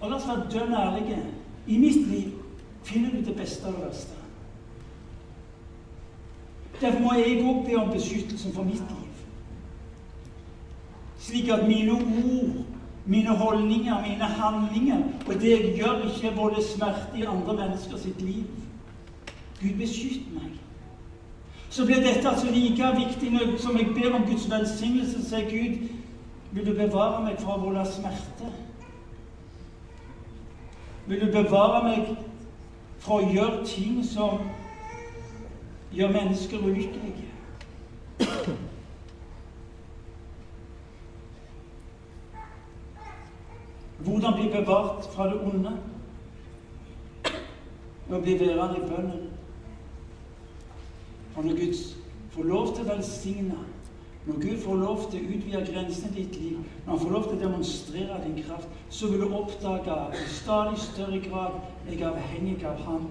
Og 0.00 0.10
la 0.10 0.18
oss 0.18 0.26
være 0.26 0.50
dønn 0.50 0.74
ærlige. 0.74 1.20
I 1.66 1.78
mitt 1.78 2.10
liv 2.10 2.34
finner 2.82 3.14
du 3.14 3.22
det 3.22 3.36
beste 3.38 3.70
og 3.70 3.78
det 3.78 3.86
verste. 3.86 4.18
Derfor 6.80 7.00
må 7.06 7.14
jeg 7.20 7.38
òg 7.46 7.64
be 7.70 7.78
om 7.78 7.94
beskyttelse 7.94 8.50
for 8.50 8.66
mitt 8.66 8.82
liv 8.82 9.11
slik 11.22 11.48
at 11.48 11.66
mine 11.68 11.92
ord, 11.92 12.64
mine 13.04 13.36
holdninger, 13.36 14.02
mine 14.02 14.24
handlinger 14.24 15.02
og 15.26 15.34
det 15.40 15.50
jeg 15.50 15.74
gjør, 15.76 16.02
ikke 16.08 16.36
volder 16.36 16.62
smerte 16.62 17.18
i 17.18 17.22
andre 17.22 17.56
mennesker 17.56 17.96
sitt 17.98 18.22
liv. 18.22 18.44
Gud, 19.60 19.78
beskytt 19.78 20.32
meg. 20.34 20.50
Så 21.70 21.86
blir 21.86 22.02
dette 22.02 22.28
altså 22.28 22.50
like 22.50 22.88
viktig 22.96 23.58
som 23.58 23.76
jeg 23.78 23.94
ber 23.94 24.14
om 24.14 24.26
Guds 24.26 24.50
velsignelse, 24.50 25.22
sier 25.24 25.46
Gud, 25.50 25.88
vil 26.52 26.66
du 26.66 26.74
bevare 26.76 27.22
meg 27.24 27.38
fra 27.40 27.54
å 27.56 27.62
volde 27.62 27.84
smerte? 27.88 28.50
Vil 31.06 31.22
du 31.22 31.30
bevare 31.32 31.80
meg 31.86 32.10
fra 33.02 33.18
å 33.22 33.30
gjøre 33.30 33.64
ting 33.66 34.02
som 34.06 34.50
gjør 35.94 36.12
mennesker 36.18 36.60
ulykkelige? 36.60 37.31
Hvordan 44.04 44.34
bli 44.34 44.48
bevart 44.48 45.06
fra 45.14 45.26
det 45.30 45.40
onde? 45.40 45.76
Ved 48.08 48.16
å 48.16 48.22
bli 48.22 48.38
værende 48.40 48.80
i 48.80 48.88
bønnen. 48.88 49.28
Og 51.36 51.44
når 51.44 51.60
Gud 51.60 51.78
får 52.34 52.48
lov 52.48 52.74
til 52.74 52.84
å 52.84 52.94
velsigne, 52.94 53.58
når 54.26 54.40
Gud 54.42 54.58
får 54.62 54.76
lov 54.78 55.04
til 55.10 55.22
å 55.22 55.36
utvide 55.36 55.62
grensene 55.66 56.12
i 56.12 56.22
ditt 56.22 56.36
liv, 56.40 56.58
når 56.84 56.90
Han 56.92 57.00
får 57.00 57.14
lov 57.14 57.24
til 57.28 57.36
å 57.36 57.40
demonstrere 57.40 58.20
din 58.24 58.42
kraft, 58.44 58.68
så 58.90 59.10
vil 59.10 59.20
du 59.20 59.34
oppdage 59.34 59.98
i 60.18 60.28
stadig 60.30 60.78
større 60.78 61.20
grad 61.24 61.58
jeg 61.88 62.00
er 62.00 62.10
avhengig 62.10 62.64
av 62.66 62.84
Han. 62.86 63.08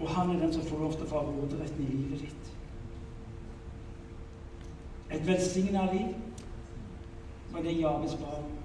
Og 0.00 0.08
Han 0.08 0.30
er 0.30 0.40
den 0.40 0.52
som 0.52 0.62
får 0.62 0.78
lov 0.84 0.96
til 0.96 1.06
å 1.06 1.10
få 1.10 1.24
råderetten 1.26 1.86
i 1.86 1.96
livet 1.96 2.26
ditt. 2.26 2.54
Et 5.10 5.26
velsigna 5.26 5.88
liv 5.92 6.14
var 7.52 7.62
det 7.62 7.80
Javes 7.80 8.14
barn. 8.14 8.59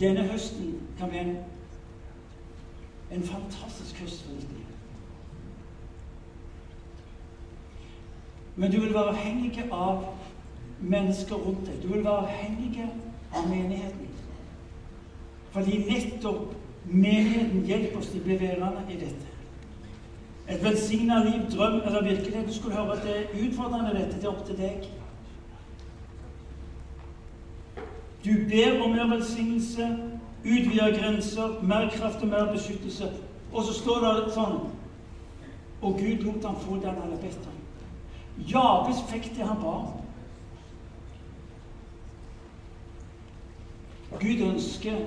Denne 0.00 0.26
høsten 0.28 0.74
kan 0.98 1.08
bli 1.08 1.18
en, 1.18 1.36
en 3.12 3.22
fantastisk 3.22 4.00
høst 4.02 4.24
for 4.26 4.36
ditt 4.36 4.50
liv. 4.52 4.66
Men 8.56 8.72
du 8.72 8.80
vil 8.80 8.94
være 8.94 9.12
avhengig 9.12 9.64
av 9.72 10.04
mennesker 10.80 11.36
rundt 11.36 11.66
deg. 11.68 11.80
Du 11.82 11.88
vil 11.92 12.04
være 12.04 12.26
avhengig 12.26 12.84
av 13.32 13.48
menigheten. 13.48 14.12
Fordi 15.56 15.78
nettopp 15.88 16.52
menigheten 16.84 17.64
hjelper 17.64 17.98
oss 18.00 18.12
til 18.12 18.20
å 18.20 18.26
bli 18.28 18.38
værende 18.40 18.84
i 18.92 19.00
dette. 19.00 19.32
Et 20.46 20.62
velsigna 20.62 21.22
liv, 21.24 21.48
drøm 21.50 21.80
eller 21.80 22.04
virkelighet. 22.04 22.46
Du 22.48 22.54
skulle 22.54 22.76
høre 22.76 22.96
at 22.96 23.04
det 23.04 23.16
er 23.16 23.46
utfordrende, 23.46 23.94
dette. 23.96 24.20
Det 24.20 24.24
er 24.24 24.32
opp 24.34 24.44
til 24.46 24.60
deg. 24.60 24.84
Du 28.26 28.32
ber 28.48 28.82
om 28.82 28.90
mer 28.90 29.06
velsignelse, 29.16 29.98
utvida 30.44 30.90
grenser, 30.90 31.62
mer 31.62 31.90
kraft 31.90 32.22
og 32.22 32.28
mer 32.28 32.52
beskyttelse. 32.52 33.12
Og 33.52 33.62
så 33.64 33.72
står 33.72 34.00
det 34.06 34.32
sånn 34.34 34.56
Og 35.82 35.98
Gud 36.00 36.24
lot 36.24 36.44
ham 36.44 36.56
få 36.60 36.78
det 36.80 36.88
han 36.88 36.98
hadde 37.02 37.18
bedt 37.20 37.46
om. 37.46 37.56
Jabes 38.48 39.02
fikk 39.10 39.28
det 39.36 39.46
han 39.46 39.60
ba 39.60 39.74
om. 39.76 39.86
Gud 44.20 44.42
ønsker 44.48 45.04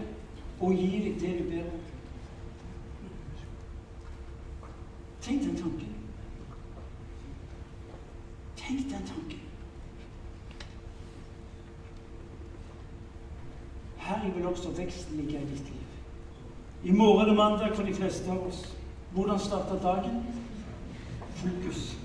å 0.61 0.71
gi 0.71 0.89
deg 1.07 1.19
det 1.19 1.33
du 1.39 1.43
ber 1.49 1.65
om. 1.65 1.83
Tenk 5.25 5.43
den 5.43 5.57
tanken. 5.57 5.93
Tenk 8.61 8.87
den 8.93 9.11
tanken. 9.11 9.38
Her 14.09 14.33
vil 14.35 14.47
også 14.47 14.69
veksten 14.77 15.17
ligge 15.17 15.41
i 15.41 15.45
ditt 15.45 15.69
liv. 15.69 15.89
I 16.83 16.91
morgen 16.91 17.29
er 17.29 17.33
mandag 17.33 17.75
for 17.75 17.83
de 17.83 17.93
fleste 17.93 18.31
av 18.31 18.47
oss. 18.47 18.77
Hvordan 19.11 19.39
starter 19.39 19.81
dagen? 19.81 20.23
Fokus. 21.35 21.97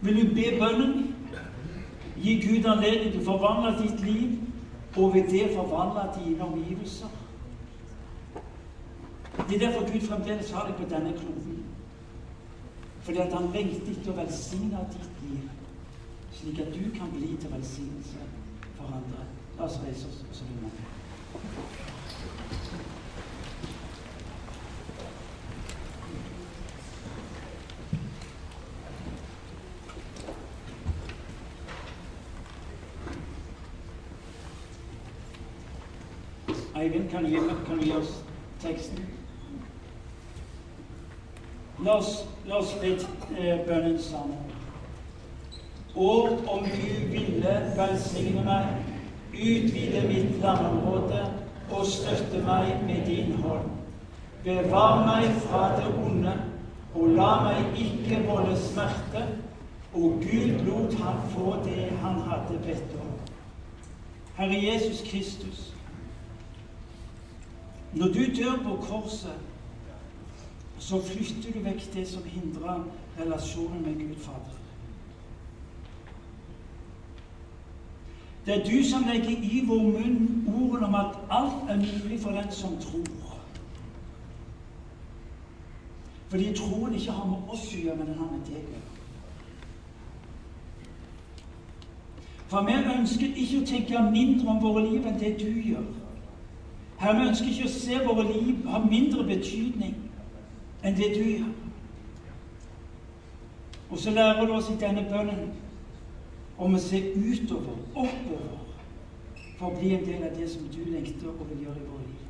Vil 0.00 0.20
du 0.20 0.34
be 0.34 0.44
bønnen? 0.60 1.14
Gi 2.16 2.34
Gud 2.46 2.66
anledning 2.66 3.12
til 3.12 3.22
å 3.22 3.24
forvandle 3.26 3.72
ditt 3.80 4.04
liv, 4.06 4.36
og 4.96 5.14
ved 5.14 5.30
det 5.30 5.50
forvandle 5.54 6.04
dine 6.18 6.46
omgivelser. 6.46 7.10
Det 9.48 9.56
er 9.56 9.64
derfor 9.66 9.92
Gud 9.92 10.06
fremdeles 10.06 10.50
har 10.50 10.66
deg 10.66 10.78
på 10.78 10.88
denne 10.94 11.12
kloden. 11.18 11.64
Fordi 13.02 13.18
at 13.18 13.34
han 13.34 13.50
lengter 13.54 13.90
etter 13.94 14.12
å 14.12 14.18
velsigne 14.20 14.86
ditt 14.94 15.26
liv, 15.26 15.50
slik 16.38 16.62
at 16.62 16.74
du 16.74 16.86
kan 16.98 17.10
bli 17.14 17.34
til 17.40 17.54
velsignelse 17.54 18.30
for 18.76 18.94
andre. 19.00 19.26
La 19.58 19.64
oss 19.64 19.80
reise 19.84 20.06
oss, 20.06 20.24
og 20.30 20.36
så 20.36 20.44
blir 20.44 20.56
vi 20.60 20.70
Eivind, 36.80 37.10
kan 37.10 37.24
du, 37.24 37.30
gi, 37.30 37.36
kan 37.66 37.78
du 37.78 37.84
gi 37.84 37.92
oss 37.92 38.24
teksten? 38.62 39.06
La 41.82 41.96
oss, 41.96 42.28
la 42.46 42.60
oss 42.62 42.76
litt 42.82 43.02
eh, 43.34 43.58
bønnen 43.66 43.98
sammen. 43.98 44.38
Og 45.96 46.46
om 46.46 46.62
du 46.62 47.10
ville 47.10 47.56
velsigne 47.74 48.44
meg 48.46 48.77
Utvide 49.38 50.02
mitt 50.08 50.40
landområde 50.42 51.20
og 51.70 51.86
støtte 51.86 52.40
meg 52.42 52.72
med 52.86 53.06
din 53.06 53.36
hånd. 53.42 53.68
Bevar 54.44 55.04
meg 55.06 55.30
fra 55.44 55.68
det 55.76 55.92
onde, 55.94 56.32
og 56.94 57.12
la 57.14 57.30
meg 57.44 57.78
ikke 57.78 58.24
volde 58.26 58.56
smerte. 58.58 59.26
Og 59.94 60.20
Gud 60.20 60.64
lot 60.66 60.94
han 61.00 61.22
få 61.32 61.56
det 61.64 61.88
han 62.02 62.20
hadde 62.28 62.58
bedt 62.66 62.96
om. 63.00 63.14
Herre 64.36 64.58
Jesus 64.64 65.00
Kristus, 65.10 65.74
når 67.92 68.06
du 68.06 68.20
dør 68.36 68.58
på 68.64 68.76
korset, 68.82 69.38
så 70.78 71.00
flytter 71.02 71.52
du 71.54 71.64
vekk 71.64 71.88
det 71.94 72.04
som 72.08 72.22
hindrer 72.24 72.84
relasjonen 73.18 73.82
med 73.82 73.94
Gud 73.94 74.20
Fader. 74.22 74.57
Det 78.48 78.56
er 78.56 78.64
du 78.64 78.84
som 78.84 79.02
legger 79.04 79.42
i 79.42 79.64
vår 79.68 79.82
munn 79.82 80.46
ordene 80.48 80.86
om 80.86 80.94
at 80.94 81.16
alt 81.30 81.68
er 81.68 81.76
mulig 81.76 82.20
for 82.20 82.30
den 82.30 82.52
som 82.52 82.78
tror. 82.80 83.34
Fordi 86.28 86.54
troen 86.54 86.94
ikke 86.94 87.12
har 87.12 87.26
med 87.28 87.52
oss 87.52 87.66
å 87.74 87.82
gjøre, 87.82 87.96
men 87.98 88.06
den 88.06 88.22
har 88.22 88.30
med 88.32 88.40
deg 88.46 88.56
å 88.56 88.70
gjøre. 88.70 88.94
For 92.48 92.64
vi 92.64 92.78
ønsker 92.94 93.36
ikke 93.36 93.60
å 93.60 93.68
tenke 93.68 94.02
mindre 94.16 94.48
om 94.48 94.64
våre 94.64 94.86
liv 94.86 95.04
enn 95.06 95.20
det 95.20 95.34
du 95.44 95.52
gjør. 95.68 95.84
Her 96.98 97.20
Vi 97.20 97.28
ønsker 97.28 97.52
ikke 97.52 97.68
å 97.68 97.76
se 97.76 98.00
våre 98.08 98.26
liv 98.32 98.64
ha 98.66 98.80
mindre 98.80 99.28
betydning 99.28 99.96
enn 100.82 100.96
det 100.96 101.12
du 101.20 101.22
gjør. 101.22 101.54
Og 103.90 103.98
så 103.98 104.10
lærer 104.10 104.46
du 104.46 104.56
oss 104.56 104.72
i 104.72 104.80
denne 104.80 105.04
bønnen 105.12 105.67
om 106.58 106.74
å 106.74 106.78
se 106.82 106.98
utover, 107.14 107.76
oppover, 107.94 108.56
for 109.58 109.70
å 109.70 109.78
bli 109.78 109.94
en 109.94 110.06
del 110.06 110.24
av 110.26 110.38
det 110.38 110.48
som 110.50 110.66
du 110.70 110.80
lengter 110.90 111.30
og 111.30 111.46
vil 111.50 111.66
gjøre 111.66 111.82
i 111.82 111.86
vårt 111.86 112.06
liv. 112.06 112.24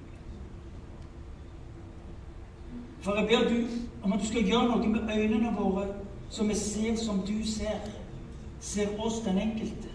For 3.05 3.17
jeg 3.17 3.29
ber 3.29 3.49
du 3.49 3.59
om 4.03 4.13
at 4.13 4.21
du 4.21 4.27
skal 4.27 4.49
gjøre 4.49 4.69
noe 4.69 4.89
med 4.89 5.13
øynene 5.15 5.55
våre, 5.57 5.87
så 6.31 6.45
vi 6.45 6.55
ser 6.55 6.97
som 6.97 7.23
du 7.27 7.37
ser. 7.47 7.81
Ser 8.61 9.01
oss, 9.01 9.21
den 9.25 9.39
enkelte. 9.39 9.89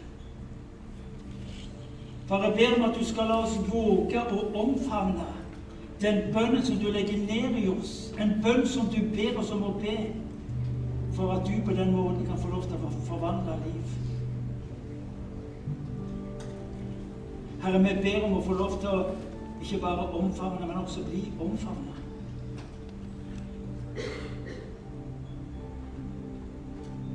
For 2.25 2.43
jeg 2.43 2.53
ber 2.57 2.77
om 2.77 2.89
at 2.89 2.99
du 2.99 3.05
skal 3.05 3.27
la 3.27 3.41
oss 3.43 3.57
våge 3.67 4.21
å 4.31 4.45
omfavne 4.61 5.27
den 6.01 6.21
bønnen 6.33 6.63
som 6.63 6.79
du 6.79 6.87
legger 6.91 7.17
ned 7.17 7.59
i 7.59 7.67
oss. 7.69 8.13
En 8.19 8.37
bønn 8.43 8.63
som 8.67 8.87
du 8.87 9.01
ber 9.15 9.37
oss 9.39 9.51
om 9.51 9.63
å 9.67 9.75
be, 9.81 9.97
for 11.13 11.35
at 11.35 11.45
du 11.47 11.53
på 11.65 11.75
den 11.75 11.91
måten 11.93 12.25
kan 12.25 12.39
få 12.39 12.49
lov 12.55 12.63
til 12.69 12.79
å 12.79 12.93
forvandle 13.09 13.59
liv. 13.65 14.12
Herre, 17.63 17.79
vi 17.79 17.93
ber 18.03 18.23
om 18.27 18.33
å 18.35 18.41
få 18.43 18.53
lov 18.59 18.73
til 18.81 18.89
å 18.91 19.03
ikke 19.63 19.77
bare 19.79 20.09
omfavne, 20.19 20.65
men 20.67 20.81
også 20.81 21.03
bli 21.07 21.21
omfavna. 21.39 21.93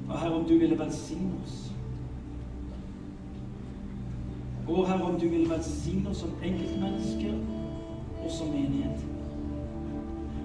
Og 0.09 0.14
Herre, 0.14 0.34
om 0.38 0.46
du 0.49 0.55
ville 0.57 0.78
velsigne 0.78 1.34
oss. 1.44 1.59
Og 4.68 4.88
Herre, 4.88 5.05
om 5.05 5.18
du 5.20 5.26
ville 5.28 5.51
velsigne 5.51 6.09
oss 6.11 6.22
som 6.24 6.32
enkeltmennesker 6.40 7.34
og 8.22 8.30
som 8.32 8.49
menighet. 8.49 9.05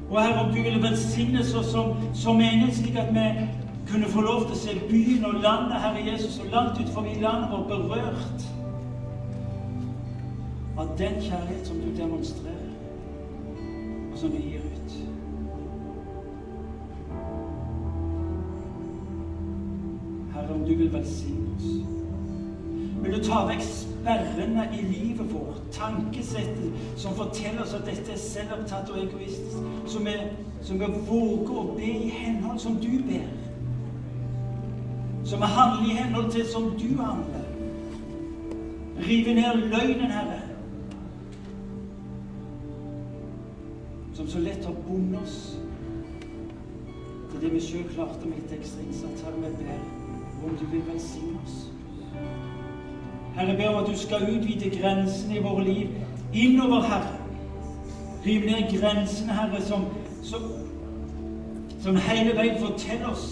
Og 0.09 0.17
Herre, 0.19 0.41
om 0.43 0.51
du 0.51 0.59
ville 0.59 0.81
velsigne 0.83 1.39
oss 1.39 1.71
som, 1.71 1.95
som 2.13 2.35
menighet, 2.43 2.75
slik 2.75 2.99
at 2.99 3.15
vi 3.15 3.47
kunne 3.87 4.11
få 4.11 4.25
lov 4.27 4.49
til 4.49 4.57
å 4.57 4.59
se 4.65 4.75
byen 4.91 5.23
og 5.31 5.39
landet, 5.39 5.79
Herre 5.79 6.03
Jesus, 6.11 6.41
og 6.43 6.51
langt 6.51 6.81
utenfor 6.81 7.07
landet 7.23 7.55
vårt 7.55 7.71
berørt 7.71 8.45
av 10.77 10.97
den 10.97 11.21
kjærlighet 11.21 11.67
som 11.67 11.79
du 11.79 12.01
demonstrerer, 12.01 12.71
og 14.11 14.17
som 14.17 14.31
du 14.31 14.37
gir 14.37 14.59
ut. 14.59 14.93
Herre, 20.33 20.53
om 20.53 20.65
du 20.65 20.75
vil 20.75 20.93
velsigne 20.93 21.55
oss. 21.57 21.69
Vil 23.03 23.13
du 23.13 23.23
ta 23.23 23.43
vekk 23.47 23.61
sperrene 23.67 24.63
i 24.73 24.81
livet 24.87 25.33
vårt, 25.33 25.61
tankesettet 25.71 26.71
som 26.95 27.15
forteller 27.17 27.65
oss 27.65 27.73
at 27.75 27.85
dette 27.85 28.13
er 28.15 28.21
selvopptatt 28.21 28.89
og 28.93 29.01
egoistisk, 29.03 29.57
som 29.87 30.05
vi, 30.07 30.15
som 30.61 30.79
vi 30.79 30.89
våger 31.09 31.57
å 31.59 31.65
be 31.75 31.89
i 32.07 32.13
henhold 32.15 32.61
som 32.63 32.79
du 32.79 32.91
ber. 33.07 33.27
Som 35.23 35.43
vi 35.43 35.51
handler 35.51 35.89
i 35.89 35.97
henhold 35.99 36.31
til 36.31 36.47
som 36.47 36.71
du 36.79 36.89
handler. 37.01 37.45
Rive 39.03 39.35
ned 39.35 39.67
løgnen, 39.67 40.11
Herre. 40.11 40.42
Så 44.33 44.39
lett 44.39 44.65
har 44.65 44.73
bundet 44.87 45.21
oss 45.21 45.59
til 47.31 47.41
det 47.41 47.49
vi 47.53 47.59
sjøl 47.61 47.83
klarte 47.93 48.25
med 48.25 48.39
litt 48.39 48.53
ekstra 48.55 48.81
innsats. 48.81 49.21
Herre, 49.21 49.41
vi 49.43 49.65
ber 49.67 50.47
om 50.47 50.55
du 50.57 50.63
vil 50.71 50.81
velsigne 50.87 51.41
oss. 51.43 51.59
Herre, 53.35 53.53
ber 53.59 53.69
om 53.69 53.77
at 53.83 53.91
du 53.91 53.97
skal 53.97 54.25
utvide 54.25 54.71
grensene 54.73 55.37
i 55.37 55.43
våre 55.43 55.67
liv 55.67 55.93
innover, 56.33 56.81
Herre. 56.89 57.13
Riv 58.25 58.47
ned 58.49 58.73
grensene, 58.73 59.37
Herre, 59.37 59.61
som, 59.61 59.85
som, 60.25 60.49
som 61.85 62.01
hele 62.07 62.33
veien 62.33 62.57
forteller 62.63 63.13
oss 63.13 63.27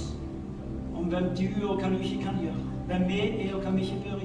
om 0.93 1.09
hvem 1.09 1.31
du 1.39 1.47
og 1.65 1.81
hva 1.81 1.89
du 1.89 1.97
ikke 1.97 2.27
kan 2.27 2.37
gjøre. 2.45 2.61
Hvem 2.91 3.07
vi 3.09 3.23
er 3.25 3.55
og 3.55 3.65
hva 3.65 3.73
vi 3.73 3.87
ikke 3.87 4.03
bør 4.05 4.20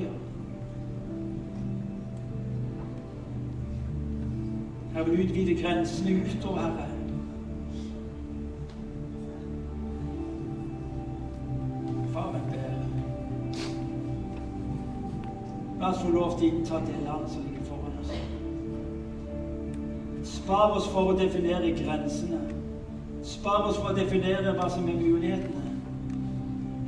Jeg 4.96 5.06
vil 5.06 5.24
utvide 5.24 5.62
grensene 5.62 6.20
utover, 6.38 6.60
Herre. 6.60 6.88
Far, 12.12 12.32
jeg 12.32 12.42
ber. 12.50 12.60
La 15.80 15.90
oss 15.90 16.00
få 16.00 16.10
lov 16.14 16.38
til 16.38 16.48
å 16.48 16.52
innta 16.54 16.80
det 16.86 16.96
land 17.04 17.28
som 17.28 17.44
ligger 17.44 17.68
foran 17.68 17.98
oss. 18.00 18.14
Spar 20.32 20.78
oss 20.78 20.88
for 20.94 21.12
å 21.12 21.18
definere 21.20 21.74
grensene. 21.76 22.40
Spar 23.20 23.68
oss 23.68 23.76
for 23.76 23.92
å 23.92 23.98
definere 24.00 24.56
hva 24.56 24.70
som 24.72 24.88
er 24.88 24.96
mulighetene. 24.96 25.66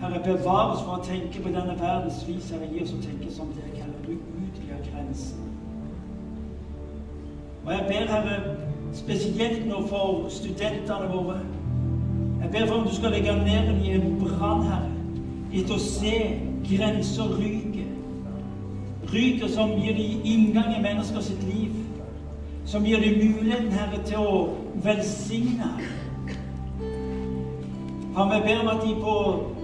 Herre, 0.00 0.24
bevar 0.24 0.72
oss 0.72 0.80
for 0.86 0.96
å 0.96 1.04
tenke 1.04 1.44
på 1.44 1.52
denne 1.52 1.76
verdens 1.76 2.24
vis. 2.24 2.48
Herre, 2.56 2.72
gi 2.72 2.86
oss 2.86 2.96
å 2.96 3.04
tenke 3.04 3.28
som 3.36 3.52
deg. 3.52 3.68
Og 7.68 7.74
jeg 7.74 7.84
ber, 7.88 8.12
Herre, 8.12 8.40
spesielt 8.92 9.66
nå 9.68 9.82
for 9.88 10.26
studentene 10.32 11.08
våre 11.12 11.34
Jeg 12.42 12.50
ber 12.52 12.66
for 12.66 12.74
om 12.74 12.86
du 12.86 12.94
skal 12.94 13.10
legge 13.12 13.32
ned 13.32 13.82
i 13.84 13.90
en 13.92 14.14
brann, 14.20 14.62
Herre, 14.64 14.88
etter 15.52 15.74
å 15.76 15.82
se 15.82 16.14
grenser 16.64 17.34
ryke. 17.36 17.84
Ryker 19.12 19.52
som 19.52 19.74
gir 19.76 19.98
dem 19.98 20.24
inngang 20.24 20.72
i 20.78 20.80
mennesker 20.80 21.20
sitt 21.20 21.44
liv. 21.44 21.76
Som 22.64 22.88
gir 22.88 23.04
dem 23.04 23.20
muligheten, 23.20 23.68
Herre, 23.76 24.00
til 24.06 24.24
å 24.24 24.40
velsigne. 24.88 25.68
For 28.16 28.32
vi 28.32 28.40
ber 28.48 28.64
om 28.64 28.72
at 28.72 28.80
de 28.86 28.96
på, 28.96 29.18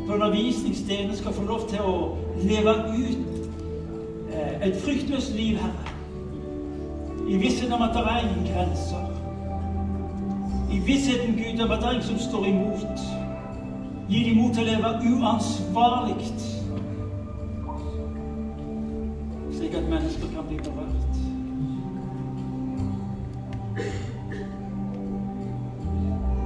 på 0.04 0.12
undervisningsstedene 0.12 1.16
skal 1.16 1.40
få 1.40 1.48
lov 1.48 1.68
til 1.72 1.80
å 1.80 1.96
leve 2.44 2.76
ut 2.92 3.50
eh, 4.28 4.68
et 4.68 4.80
fryktløst 4.84 5.32
liv, 5.40 5.56
Herre 5.56 5.93
i 7.28 7.36
vissheten 7.36 7.72
om 7.72 7.82
at 7.82 7.90
det 7.94 8.00
er 8.00 8.18
ingen 8.18 8.54
grenser. 8.54 9.04
I 10.72 10.78
vissheten, 10.78 11.34
Gud, 11.34 11.64
om 11.64 11.70
at 11.70 11.78
det 11.78 11.86
er 11.86 11.90
ingen 11.90 12.06
som 12.06 12.18
står 12.18 12.44
imot. 12.44 13.00
Gi 14.08 14.28
dem 14.28 14.36
mot 14.36 14.54
til 14.54 14.62
å 14.62 14.66
leve 14.68 14.90
uansvarlig, 15.10 16.26
slik 19.54 19.74
at 19.78 19.88
mennesker 19.88 20.34
kan 20.34 20.48
bli 20.48 20.58
berørt. 20.66 21.20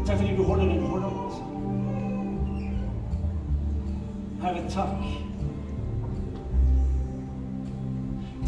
Takk 0.07 0.17
fordi 0.17 0.37
du 0.37 0.45
holder 0.45 0.69
din 0.71 0.87
hånd. 0.87 1.09
Herre, 4.43 4.63
takk. 4.71 5.28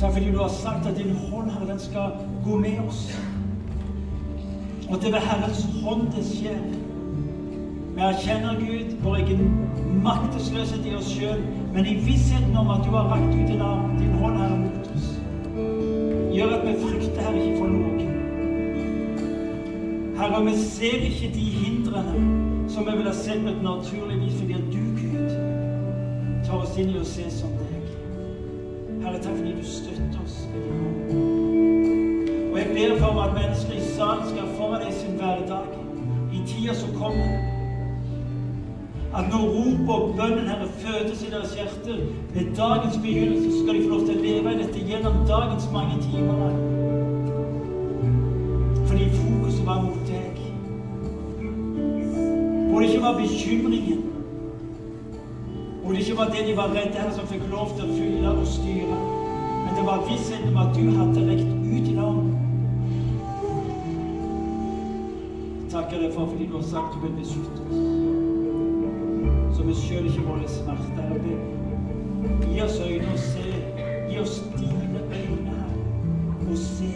Takk 0.00 0.12
fordi 0.12 0.30
du 0.32 0.38
har 0.38 0.48
sagt 0.48 0.86
at 0.86 0.96
din 0.96 1.16
hånd, 1.16 1.50
Herre, 1.50 1.72
den 1.72 1.78
skal 1.78 2.10
gå 2.44 2.58
med 2.58 2.78
oss. 2.88 3.18
Og 4.90 4.96
det 5.02 5.12
ved 5.12 5.20
Herrens 5.20 5.68
hånd 5.82 6.02
det 6.16 6.24
skjer. 6.24 6.62
Vi 7.94 8.00
erkjenner, 8.00 8.54
Gud, 8.60 8.96
vår 9.02 9.16
egen 9.16 9.68
maktesløshet 10.02 10.86
i 10.86 10.94
oss 10.94 11.10
sjøl, 11.12 11.42
men 11.74 11.86
i 11.86 11.94
vissheten 11.94 12.56
om 12.56 12.70
at 12.70 12.80
du 12.86 12.90
har 12.96 13.12
rakt 13.12 13.34
ut 13.34 13.48
din, 13.48 13.60
arm, 13.60 13.98
din 13.98 14.10
hånd, 14.22 14.36
Herre, 14.38 14.58
mot 14.58 14.90
oss, 14.96 15.06
gjør 16.34 16.56
at 16.56 16.66
vi 16.68 16.74
frykter, 16.86 17.20
Herre, 17.20 17.44
ikke 17.44 17.58
for 17.58 17.66
noe. 17.66 17.90
Herre, 20.16 20.44
vi 20.44 20.56
ser 20.64 21.08
ikke 21.10 21.34
de 21.34 21.46
hindrene 21.60 22.70
som 22.72 22.86
vi 22.86 22.96
ville 22.96 23.14
sett 23.14 23.62
naturligvis 23.62 24.40
fordi 24.40 24.52
at 24.52 24.66
du, 24.72 24.82
Gud, 24.96 25.30
tar 26.46 26.62
oss 26.64 26.78
inn 26.78 26.94
i 26.94 27.00
å 27.00 27.04
se 27.04 27.28
deg. 27.28 27.59
Herre, 29.20 29.28
takk 29.28 29.36
fordi 29.36 29.52
du 29.60 29.66
støtter 29.66 30.18
oss. 30.24 30.48
Og 32.52 32.58
jeg 32.58 32.68
ber 32.74 32.98
for 32.98 33.22
at 33.22 33.34
mennesker 33.34 33.72
i 33.72 33.80
salen 33.96 34.28
skal 34.28 34.46
få 34.56 34.68
deg 34.80 34.92
sin 34.92 35.16
hverdag 35.20 35.66
i 36.32 36.42
tida 36.46 36.74
som 36.74 36.94
kommer. 36.98 37.30
At 39.14 39.24
når 39.32 39.44
ropet 39.54 39.94
og 39.94 40.14
bønnen 40.16 40.48
Herre 40.48 40.68
fødes 40.68 41.22
i 41.22 41.30
deres 41.30 41.54
hjerter 41.54 41.98
ved 42.34 42.54
dagens 42.56 42.98
begynnelse, 43.02 43.52
så 43.52 43.62
skal 43.62 43.74
de 43.74 43.82
få 43.82 43.88
lov 43.88 44.06
til 44.06 44.18
å 44.18 44.22
leve 44.22 44.54
i 44.54 44.62
dette 44.62 44.84
gjennom 44.88 45.24
dagens 45.28 45.68
mange 45.72 45.96
timer. 46.06 46.54
Fordi 48.86 49.10
fokuset 49.18 49.66
var 49.66 49.82
mot 49.82 50.00
deg. 50.08 50.38
Hvor 52.70 52.80
det 52.80 52.88
ikke 52.88 53.02
var 53.02 53.18
bekymringen, 53.18 54.10
hvor 55.90 55.96
det 55.96 56.00
ikke 56.06 56.16
var 56.16 56.24
det 56.24 56.46
de 56.46 56.56
var 56.56 56.68
redde 56.68 57.02
her, 57.02 57.10
som 57.10 57.26
fikk 57.26 57.48
lov 57.50 57.72
til 57.74 57.82
å 57.82 57.94
fylle 57.96 58.30
og 58.30 58.46
styre. 58.46 59.09
Det 59.80 59.86
var 59.86 60.08
vissheten 60.08 60.48
om 60.48 60.56
at 60.56 60.74
du 60.76 60.90
hadde 60.90 61.20
rekt 61.30 61.46
ut 61.64 61.88
i 61.88 61.92
navn. 61.94 62.26
Takker 65.72 66.02
deg 66.02 66.12
for 66.12 66.26
fordi 66.28 66.48
du 66.50 66.56
har 66.58 66.66
sagt 66.68 66.98
du 66.98 67.06
vil 67.06 67.14
beskytte 67.16 67.64
oss. 67.64 67.80
Så 69.56 69.64
vi 69.64 69.76
sjøl 69.78 70.10
ikke 70.10 70.26
volder 70.26 70.52
smerte. 70.52 71.00
Herre, 71.08 71.34
gi 72.44 72.60
oss 72.66 72.76
øyne 72.84 73.08
å 73.08 73.22
se. 73.24 73.46
Gi 74.10 74.20
oss 74.20 74.36
dine 74.58 75.00
øyne 75.22 75.56
å 76.44 76.58
se, 76.66 76.92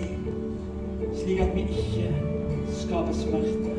slik 1.23 1.41
at 1.41 1.57
vi 1.57 1.65
ikke 1.65 2.11
skaper 2.83 3.17
smerte. 3.23 3.79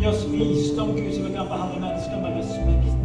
Gi 0.00 0.08
oss 0.14 0.24
visdom, 0.32 0.96
Gud, 0.96 1.12
så 1.12 1.26
vi 1.26 1.36
kan 1.36 1.52
behandle 1.52 1.84
mennesker 1.84 2.24
med 2.24 2.40
respekt. 2.40 2.97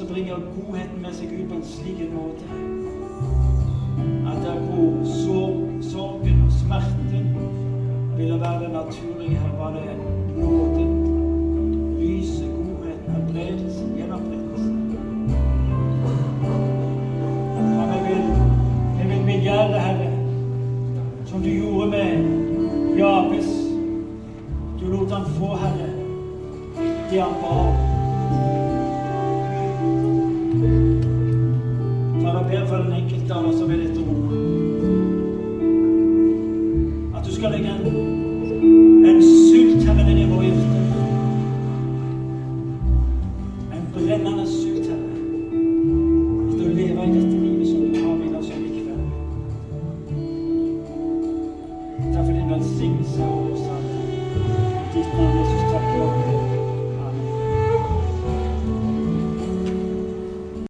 Som 0.00 0.08
bringer 0.08 0.34
godheten 0.34 1.02
med 1.02 1.12
seg 1.12 1.32
ut 1.34 1.48
på 1.50 1.56
en 1.58 1.64
slik 1.68 1.98
måte 2.14 2.46
at 4.30 4.38
der 4.40 4.60
hvor 4.64 4.94
sorgen 5.90 6.38
og 6.46 6.52
smerten 6.56 7.26
ville 8.16 8.38
være 8.40 8.62
det 8.62 8.70
naturlige, 8.72 9.36
her 9.42 9.52
var 9.58 9.70
det 9.76 9.84
nåden, 9.98 10.49